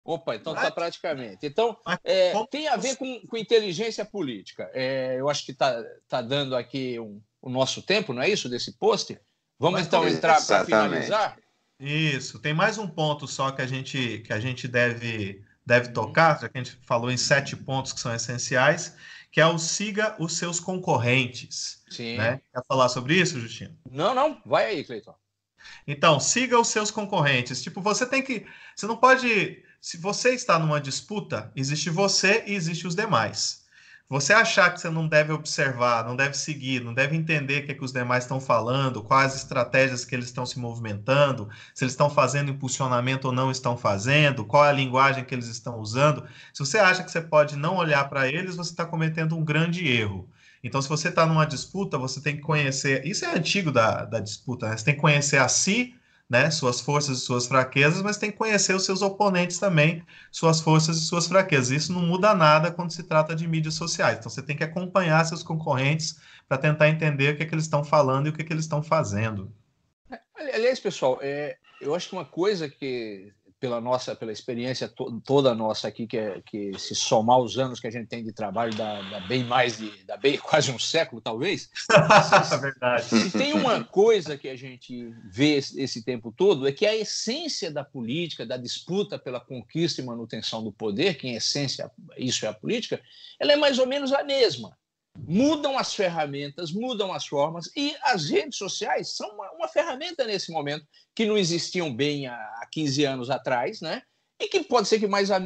Opa, 0.04 0.36
então 0.36 0.54
está 0.54 0.70
praticamente. 0.70 1.44
Então, 1.44 1.76
é, 2.02 2.32
tem 2.46 2.66
a 2.66 2.76
ver 2.76 2.96
com, 2.96 3.20
com 3.26 3.36
inteligência 3.36 4.06
política. 4.06 4.70
É, 4.72 5.16
eu 5.18 5.28
acho 5.28 5.44
que 5.44 5.52
está 5.52 5.84
tá 6.08 6.22
dando 6.22 6.56
aqui 6.56 6.98
um, 6.98 7.20
o 7.42 7.50
nosso 7.50 7.82
tempo, 7.82 8.14
não 8.14 8.22
é 8.22 8.28
isso, 8.30 8.48
desse 8.48 8.72
post? 8.72 9.20
Vamos 9.58 9.82
então 9.82 10.08
entrar 10.08 10.42
para 10.46 10.64
finalizar? 10.64 11.36
Isso. 11.78 12.38
Tem 12.38 12.54
mais 12.54 12.78
um 12.78 12.88
ponto 12.88 13.26
só 13.26 13.50
que 13.50 13.60
a 13.60 13.66
gente, 13.66 14.20
que 14.20 14.32
a 14.32 14.40
gente 14.40 14.66
deve, 14.66 15.44
deve 15.66 15.90
tocar, 15.90 16.40
já 16.40 16.48
que 16.48 16.56
a 16.56 16.62
gente 16.62 16.78
falou 16.86 17.10
em 17.10 17.18
sete 17.18 17.54
pontos 17.54 17.92
que 17.92 18.00
são 18.00 18.14
essenciais, 18.14 18.96
que 19.30 19.40
é 19.40 19.46
o 19.46 19.58
siga 19.58 20.16
os 20.18 20.38
seus 20.38 20.58
concorrentes. 20.58 21.82
Sim. 21.90 22.16
Né? 22.16 22.40
Quer 22.52 22.62
falar 22.66 22.88
sobre 22.88 23.14
isso, 23.14 23.38
Justino? 23.38 23.76
Não, 23.90 24.14
não, 24.14 24.40
vai 24.44 24.66
aí, 24.66 24.84
Cleiton. 24.84 25.14
Então, 25.86 26.20
siga 26.20 26.58
os 26.58 26.68
seus 26.68 26.90
concorrentes. 26.90 27.62
Tipo, 27.62 27.80
você 27.80 28.04
tem 28.06 28.22
que. 28.22 28.46
Você 28.74 28.86
não 28.86 28.96
pode. 28.96 29.62
Se 29.80 29.96
você 29.96 30.30
está 30.34 30.58
numa 30.58 30.80
disputa, 30.80 31.52
existe 31.54 31.88
você 31.88 32.44
e 32.46 32.54
existe 32.54 32.86
os 32.86 32.94
demais. 32.94 33.66
Você 34.10 34.32
achar 34.32 34.72
que 34.72 34.80
você 34.80 34.88
não 34.88 35.06
deve 35.06 35.34
observar, 35.34 36.02
não 36.02 36.16
deve 36.16 36.34
seguir, 36.34 36.82
não 36.82 36.94
deve 36.94 37.14
entender 37.14 37.62
o 37.62 37.66
que, 37.66 37.72
é 37.72 37.74
que 37.74 37.84
os 37.84 37.92
demais 37.92 38.24
estão 38.24 38.40
falando, 38.40 39.02
quais 39.02 39.34
estratégias 39.34 40.02
que 40.02 40.14
eles 40.14 40.24
estão 40.24 40.46
se 40.46 40.58
movimentando, 40.58 41.46
se 41.74 41.84
eles 41.84 41.92
estão 41.92 42.08
fazendo 42.08 42.50
impulsionamento 42.50 43.26
ou 43.26 43.34
não 43.34 43.50
estão 43.50 43.76
fazendo, 43.76 44.46
qual 44.46 44.64
é 44.64 44.70
a 44.70 44.72
linguagem 44.72 45.26
que 45.26 45.34
eles 45.34 45.48
estão 45.48 45.78
usando. 45.78 46.24
Se 46.54 46.60
você 46.64 46.78
acha 46.78 47.04
que 47.04 47.10
você 47.10 47.20
pode 47.20 47.54
não 47.54 47.76
olhar 47.76 48.08
para 48.08 48.26
eles, 48.26 48.56
você 48.56 48.70
está 48.70 48.86
cometendo 48.86 49.36
um 49.36 49.44
grande 49.44 49.86
erro. 49.86 50.26
Então, 50.62 50.82
se 50.82 50.88
você 50.88 51.08
está 51.08 51.24
numa 51.26 51.46
disputa, 51.46 51.98
você 51.98 52.20
tem 52.20 52.36
que 52.36 52.42
conhecer. 52.42 53.06
Isso 53.06 53.24
é 53.24 53.34
antigo 53.34 53.70
da, 53.70 54.04
da 54.04 54.20
disputa, 54.20 54.68
né? 54.68 54.76
Você 54.76 54.84
tem 54.84 54.94
que 54.94 55.00
conhecer 55.00 55.38
a 55.38 55.48
si 55.48 55.94
né, 56.28 56.50
suas 56.50 56.80
forças 56.80 57.18
e 57.18 57.20
suas 57.20 57.46
fraquezas, 57.46 58.02
mas 58.02 58.18
tem 58.18 58.30
que 58.30 58.36
conhecer 58.36 58.74
os 58.74 58.84
seus 58.84 59.00
oponentes 59.00 59.58
também, 59.58 60.04
suas 60.30 60.60
forças 60.60 60.98
e 60.98 61.06
suas 61.06 61.26
fraquezas. 61.26 61.70
Isso 61.70 61.92
não 61.92 62.02
muda 62.02 62.34
nada 62.34 62.70
quando 62.70 62.92
se 62.92 63.02
trata 63.02 63.34
de 63.34 63.48
mídias 63.48 63.74
sociais. 63.74 64.18
Então 64.18 64.30
você 64.30 64.42
tem 64.42 64.56
que 64.56 64.64
acompanhar 64.64 65.24
seus 65.24 65.42
concorrentes 65.42 66.20
para 66.46 66.58
tentar 66.58 66.88
entender 66.88 67.32
o 67.32 67.36
que, 67.36 67.42
é 67.44 67.46
que 67.46 67.54
eles 67.54 67.64
estão 67.64 67.82
falando 67.82 68.26
e 68.26 68.28
o 68.30 68.32
que, 68.32 68.42
é 68.42 68.44
que 68.44 68.52
eles 68.52 68.64
estão 68.64 68.82
fazendo. 68.82 69.52
Aliás, 70.36 70.78
pessoal, 70.78 71.18
é, 71.22 71.56
eu 71.80 71.94
acho 71.94 72.10
que 72.10 72.14
uma 72.14 72.24
coisa 72.24 72.68
que 72.68 73.32
pela 73.60 73.80
nossa, 73.80 74.14
pela 74.14 74.32
experiência 74.32 74.88
to, 74.88 75.20
toda 75.24 75.54
nossa 75.54 75.88
aqui, 75.88 76.06
que, 76.06 76.16
é, 76.16 76.40
que 76.42 76.78
se 76.78 76.94
somar 76.94 77.38
os 77.38 77.58
anos 77.58 77.80
que 77.80 77.86
a 77.86 77.90
gente 77.90 78.08
tem 78.08 78.22
de 78.22 78.32
trabalho, 78.32 78.74
dá, 78.74 79.02
dá 79.02 79.20
bem 79.20 79.44
mais 79.44 79.78
de, 79.78 80.04
dá 80.04 80.16
bem 80.16 80.38
quase 80.38 80.70
um 80.70 80.78
século, 80.78 81.20
talvez. 81.20 81.68
Verdade. 82.60 83.04
Se 83.04 83.30
tem 83.30 83.52
uma 83.52 83.82
coisa 83.84 84.36
que 84.36 84.48
a 84.48 84.56
gente 84.56 85.12
vê 85.30 85.56
esse, 85.56 85.80
esse 85.80 86.04
tempo 86.04 86.32
todo, 86.32 86.66
é 86.66 86.72
que 86.72 86.86
a 86.86 86.94
essência 86.94 87.70
da 87.70 87.84
política, 87.84 88.46
da 88.46 88.56
disputa 88.56 89.18
pela 89.18 89.40
conquista 89.40 90.00
e 90.00 90.04
manutenção 90.04 90.62
do 90.62 90.72
poder, 90.72 91.16
que 91.16 91.28
em 91.28 91.34
essência 91.34 91.90
isso 92.16 92.46
é 92.46 92.48
a 92.48 92.54
política, 92.54 93.00
ela 93.40 93.52
é 93.52 93.56
mais 93.56 93.78
ou 93.78 93.86
menos 93.86 94.12
a 94.12 94.22
mesma 94.22 94.76
mudam 95.26 95.78
as 95.78 95.94
ferramentas, 95.94 96.70
mudam 96.70 97.12
as 97.12 97.26
formas, 97.26 97.70
e 97.76 97.96
as 98.02 98.30
redes 98.30 98.56
sociais 98.56 99.16
são 99.16 99.28
uma, 99.30 99.50
uma 99.52 99.68
ferramenta 99.68 100.24
nesse 100.24 100.52
momento 100.52 100.86
que 101.14 101.26
não 101.26 101.36
existiam 101.36 101.92
bem 101.94 102.26
há 102.26 102.57
15 102.70 103.04
anos 103.04 103.30
atrás, 103.30 103.80
né? 103.80 104.02
E 104.40 104.48
que 104.48 104.62
pode 104.62 104.88
ser 104.88 104.98
que 104.98 105.06
mais, 105.06 105.30
a, 105.30 105.40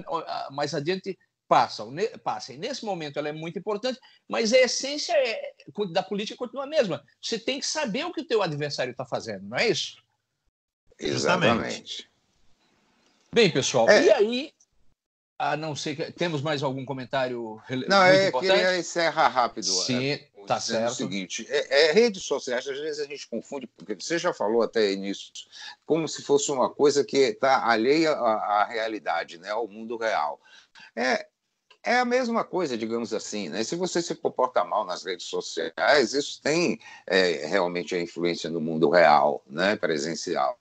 mais 0.51 0.75
adiante 0.75 1.19
passam, 1.49 1.95
passem. 2.23 2.59
Nesse 2.59 2.85
momento 2.85 3.19
ela 3.19 3.29
é 3.29 3.33
muito 3.33 3.59
importante, 3.59 3.99
mas 4.29 4.53
a 4.53 4.59
essência 4.59 5.13
é, 5.13 5.55
da 5.93 6.03
política 6.03 6.37
continua 6.37 6.65
a 6.65 6.67
mesma. 6.67 7.05
Você 7.21 7.39
tem 7.39 7.61
que 7.61 7.67
saber 7.67 8.05
o 8.05 8.13
que 8.13 8.23
o 8.23 8.27
teu 8.27 8.43
adversário 8.43 8.91
está 8.91 9.05
fazendo, 9.05 9.47
não 9.47 9.59
é 9.59 9.69
isso? 9.69 10.03
Exatamente. 10.99 12.09
Bem, 13.35 13.51
pessoal, 13.51 13.89
é. 13.89 14.05
e 14.05 14.11
aí 14.11 14.53
a 15.43 15.57
não 15.57 15.75
ser 15.75 15.97
que 15.97 16.13
temos 16.13 16.41
mais 16.41 16.63
algum 16.63 16.85
comentário 16.85 17.61
Não, 17.89 18.05
é 18.05 18.31
que 18.31 18.39
queria 18.39 18.79
encerrar 18.79 19.27
rápido. 19.27 19.67
Sim, 19.67 20.13
é, 20.13 20.29
tá 20.47 20.61
certo. 20.61 20.91
o 20.91 20.95
seguinte, 20.95 21.47
é, 21.49 21.89
é, 21.89 21.93
redes 21.93 22.23
sociais, 22.23 22.67
às 22.67 22.79
vezes 22.79 23.01
a 23.01 23.07
gente 23.07 23.29
confunde, 23.29 23.67
porque 23.67 23.95
você 23.95 24.19
já 24.19 24.33
falou 24.33 24.63
até 24.63 24.95
nisso, 24.95 25.33
como 25.87 26.09
se 26.09 26.23
fosse 26.23 26.51
uma 26.51 26.71
coisa 26.71 27.05
que 27.05 27.17
está 27.17 27.67
alheia 27.67 28.13
à, 28.13 28.63
à 28.63 28.65
realidade, 28.65 29.39
né, 29.39 29.51
ao 29.51 29.69
mundo 29.69 29.97
real. 29.97 30.41
É, 30.97 31.27
é 31.85 31.99
a 31.99 32.05
mesma 32.05 32.45
coisa, 32.45 32.79
digamos 32.79 33.13
assim, 33.13 33.49
né? 33.49 33.65
Se 33.65 33.75
você 33.75 34.01
se 34.01 34.15
comporta 34.15 34.63
mal 34.65 34.85
nas 34.85 35.05
redes 35.05 35.27
sociais, 35.27 36.15
isso 36.15 36.41
tem 36.41 36.79
é, 37.07 37.45
realmente 37.47 37.95
a 37.95 38.01
influência 38.01 38.49
no 38.49 38.61
mundo 38.61 38.89
real, 38.89 39.43
né? 39.49 39.75
Presencial. 39.75 40.57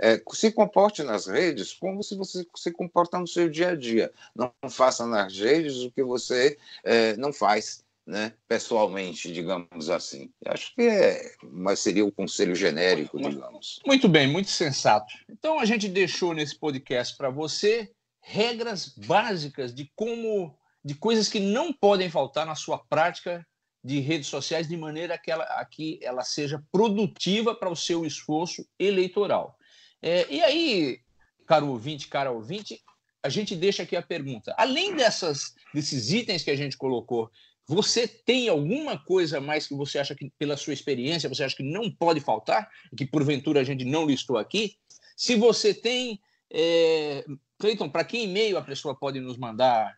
É, 0.00 0.20
se 0.32 0.50
comporte 0.50 1.04
nas 1.04 1.26
redes 1.26 1.72
como 1.72 2.02
se 2.02 2.16
você 2.16 2.44
se 2.56 2.72
comporta 2.72 3.18
no 3.20 3.26
seu 3.26 3.48
dia 3.48 3.70
a 3.70 3.76
dia. 3.76 4.12
Não 4.34 4.52
faça 4.68 5.06
nas 5.06 5.38
redes 5.38 5.76
o 5.82 5.92
que 5.92 6.02
você 6.02 6.58
é, 6.82 7.16
não 7.16 7.32
faz. 7.32 7.84
Né, 8.06 8.34
pessoalmente, 8.46 9.32
digamos 9.32 9.88
assim. 9.88 10.30
Acho 10.46 10.74
que 10.74 10.82
é, 10.82 11.22
mas 11.42 11.80
seria 11.80 12.04
o 12.04 12.12
conselho 12.12 12.54
genérico, 12.54 13.18
digamos. 13.18 13.80
Muito 13.86 14.10
bem, 14.10 14.28
muito 14.28 14.50
sensato. 14.50 15.14
Então 15.26 15.58
a 15.58 15.64
gente 15.64 15.88
deixou 15.88 16.34
nesse 16.34 16.58
podcast 16.58 17.16
para 17.16 17.30
você 17.30 17.90
regras 18.20 18.88
básicas 18.88 19.74
de 19.74 19.90
como 19.96 20.54
de 20.84 20.94
coisas 20.94 21.30
que 21.30 21.40
não 21.40 21.72
podem 21.72 22.10
faltar 22.10 22.44
na 22.44 22.54
sua 22.54 22.78
prática 22.78 23.46
de 23.82 24.00
redes 24.00 24.28
sociais 24.28 24.66
de 24.66 24.76
maneira 24.76 25.18
que 25.18 25.30
ela, 25.30 25.64
que 25.66 25.98
ela 26.02 26.22
seja 26.22 26.62
produtiva 26.72 27.54
para 27.54 27.70
o 27.70 27.76
seu 27.76 28.04
esforço 28.04 28.66
eleitoral. 28.78 29.56
É, 30.00 30.26
e 30.30 30.42
aí, 30.42 31.00
caro 31.46 31.68
ouvinte, 31.68 32.08
cara 32.08 32.30
ouvinte, 32.30 32.80
a 33.22 33.28
gente 33.28 33.54
deixa 33.54 33.82
aqui 33.82 33.96
a 33.96 34.02
pergunta. 34.02 34.54
Além 34.58 34.94
dessas, 34.94 35.54
desses 35.72 36.12
itens 36.12 36.42
que 36.42 36.50
a 36.50 36.56
gente 36.56 36.76
colocou, 36.76 37.30
você 37.66 38.06
tem 38.06 38.48
alguma 38.48 38.96
coisa 38.98 39.40
mais 39.40 39.66
que 39.66 39.74
você 39.74 39.98
acha 39.98 40.14
que, 40.14 40.30
pela 40.38 40.56
sua 40.56 40.72
experiência, 40.72 41.28
você 41.28 41.44
acha 41.44 41.56
que 41.56 41.62
não 41.62 41.90
pode 41.90 42.20
faltar, 42.20 42.68
que 42.96 43.06
porventura 43.06 43.60
a 43.60 43.64
gente 43.64 43.84
não 43.84 44.06
listou 44.06 44.36
aqui? 44.36 44.76
Se 45.16 45.36
você 45.36 45.72
tem, 45.72 46.20
é... 46.50 47.24
Cleiton, 47.58 47.88
para 47.88 48.04
que 48.04 48.18
e-mail 48.18 48.58
a 48.58 48.62
pessoa 48.62 48.94
pode 48.94 49.20
nos 49.20 49.38
mandar 49.38 49.96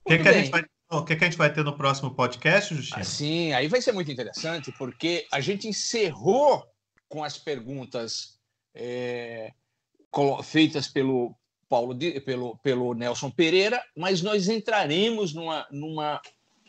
O 0.04 0.08
que, 0.08 0.18
que, 0.18 0.28
a 0.28 0.32
gente 0.32 0.50
vai 0.50 0.64
o 0.88 1.04
que, 1.04 1.16
que, 1.16 1.24
a 1.24 1.28
gente 1.28 1.38
vai 1.38 1.52
ter 1.52 1.64
no 1.64 1.76
próximo 1.76 2.14
podcast, 2.14 2.74
Justino? 2.74 3.04
Sim, 3.04 3.52
aí 3.52 3.66
vai 3.66 3.82
ser 3.82 3.92
muito 3.92 4.10
interessante, 4.10 4.70
porque 4.72 5.26
a 5.32 5.40
gente 5.40 5.66
encerrou 5.66 6.64
com 7.08 7.24
as 7.24 7.36
perguntas 7.36 8.38
é, 8.72 9.52
feitas 10.44 10.86
pelo 10.86 11.34
Paulo, 11.68 11.96
pelo, 12.24 12.56
pelo 12.58 12.94
Nelson 12.94 13.30
Pereira, 13.30 13.82
mas 13.96 14.22
nós 14.22 14.48
entraremos 14.48 15.34
numa, 15.34 15.66
numa 15.70 16.20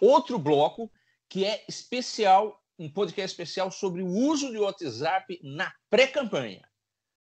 outro 0.01 0.37
bloco 0.37 0.91
que 1.29 1.45
é 1.45 1.63
especial, 1.67 2.61
um 2.79 2.89
podcast 2.89 3.33
especial 3.33 3.71
sobre 3.71 4.01
o 4.01 4.07
uso 4.07 4.51
de 4.51 4.57
WhatsApp 4.57 5.39
na 5.43 5.71
pré-campanha. 5.89 6.67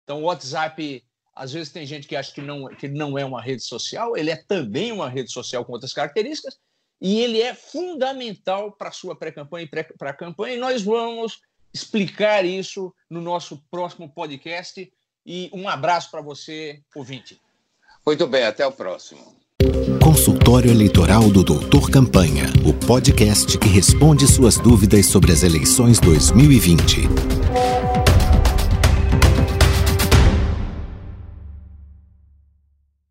Então, 0.03 0.23
o 0.23 0.27
WhatsApp 0.27 1.05
às 1.35 1.53
vezes 1.53 1.73
tem 1.73 1.85
gente 1.85 2.07
que 2.07 2.15
acha 2.15 2.33
que 2.33 2.41
não, 2.41 2.69
que 2.69 2.87
não 2.87 3.19
é 3.19 3.25
uma 3.25 3.43
rede 3.43 3.63
social, 3.63 4.17
ele 4.17 4.31
é 4.31 4.37
também 4.37 4.93
uma 4.93 5.09
rede 5.09 5.33
social 5.33 5.65
com 5.65 5.73
outras 5.73 5.93
características, 5.93 6.59
e 7.01 7.21
ele 7.21 7.43
é 7.43 7.53
fundamental 7.55 8.73
para 8.73 8.89
a 8.89 8.93
sua 8.93 9.17
pré-campanha 9.17 9.65
e 9.65 9.69
para 9.69 10.11
a 10.11 10.15
campanha, 10.15 10.55
e 10.55 10.61
nós 10.61 10.83
vamos 10.83 11.41
explicar 11.73 12.45
isso 12.45 12.95
no 13.11 13.21
nosso 13.21 13.61
próximo 13.69 14.09
podcast. 14.09 14.91
E 15.27 15.51
um 15.53 15.69
abraço 15.69 16.11
para 16.11 16.21
você, 16.21 16.81
ouvinte. 16.95 17.41
Muito 18.07 18.27
bem, 18.27 18.45
até 18.45 18.67
o 18.67 18.73
próximo. 18.73 19.21
Consultório 20.03 20.71
Eleitoral 20.71 21.31
do 21.31 21.43
Doutor 21.43 21.91
Campanha, 21.91 22.53
o 22.65 22.73
podcast 22.73 23.57
que 23.57 23.69
responde 23.69 24.27
suas 24.27 24.59
dúvidas 24.59 25.07
sobre 25.07 25.33
as 25.33 25.43
eleições 25.43 25.99
2020. 26.01 27.44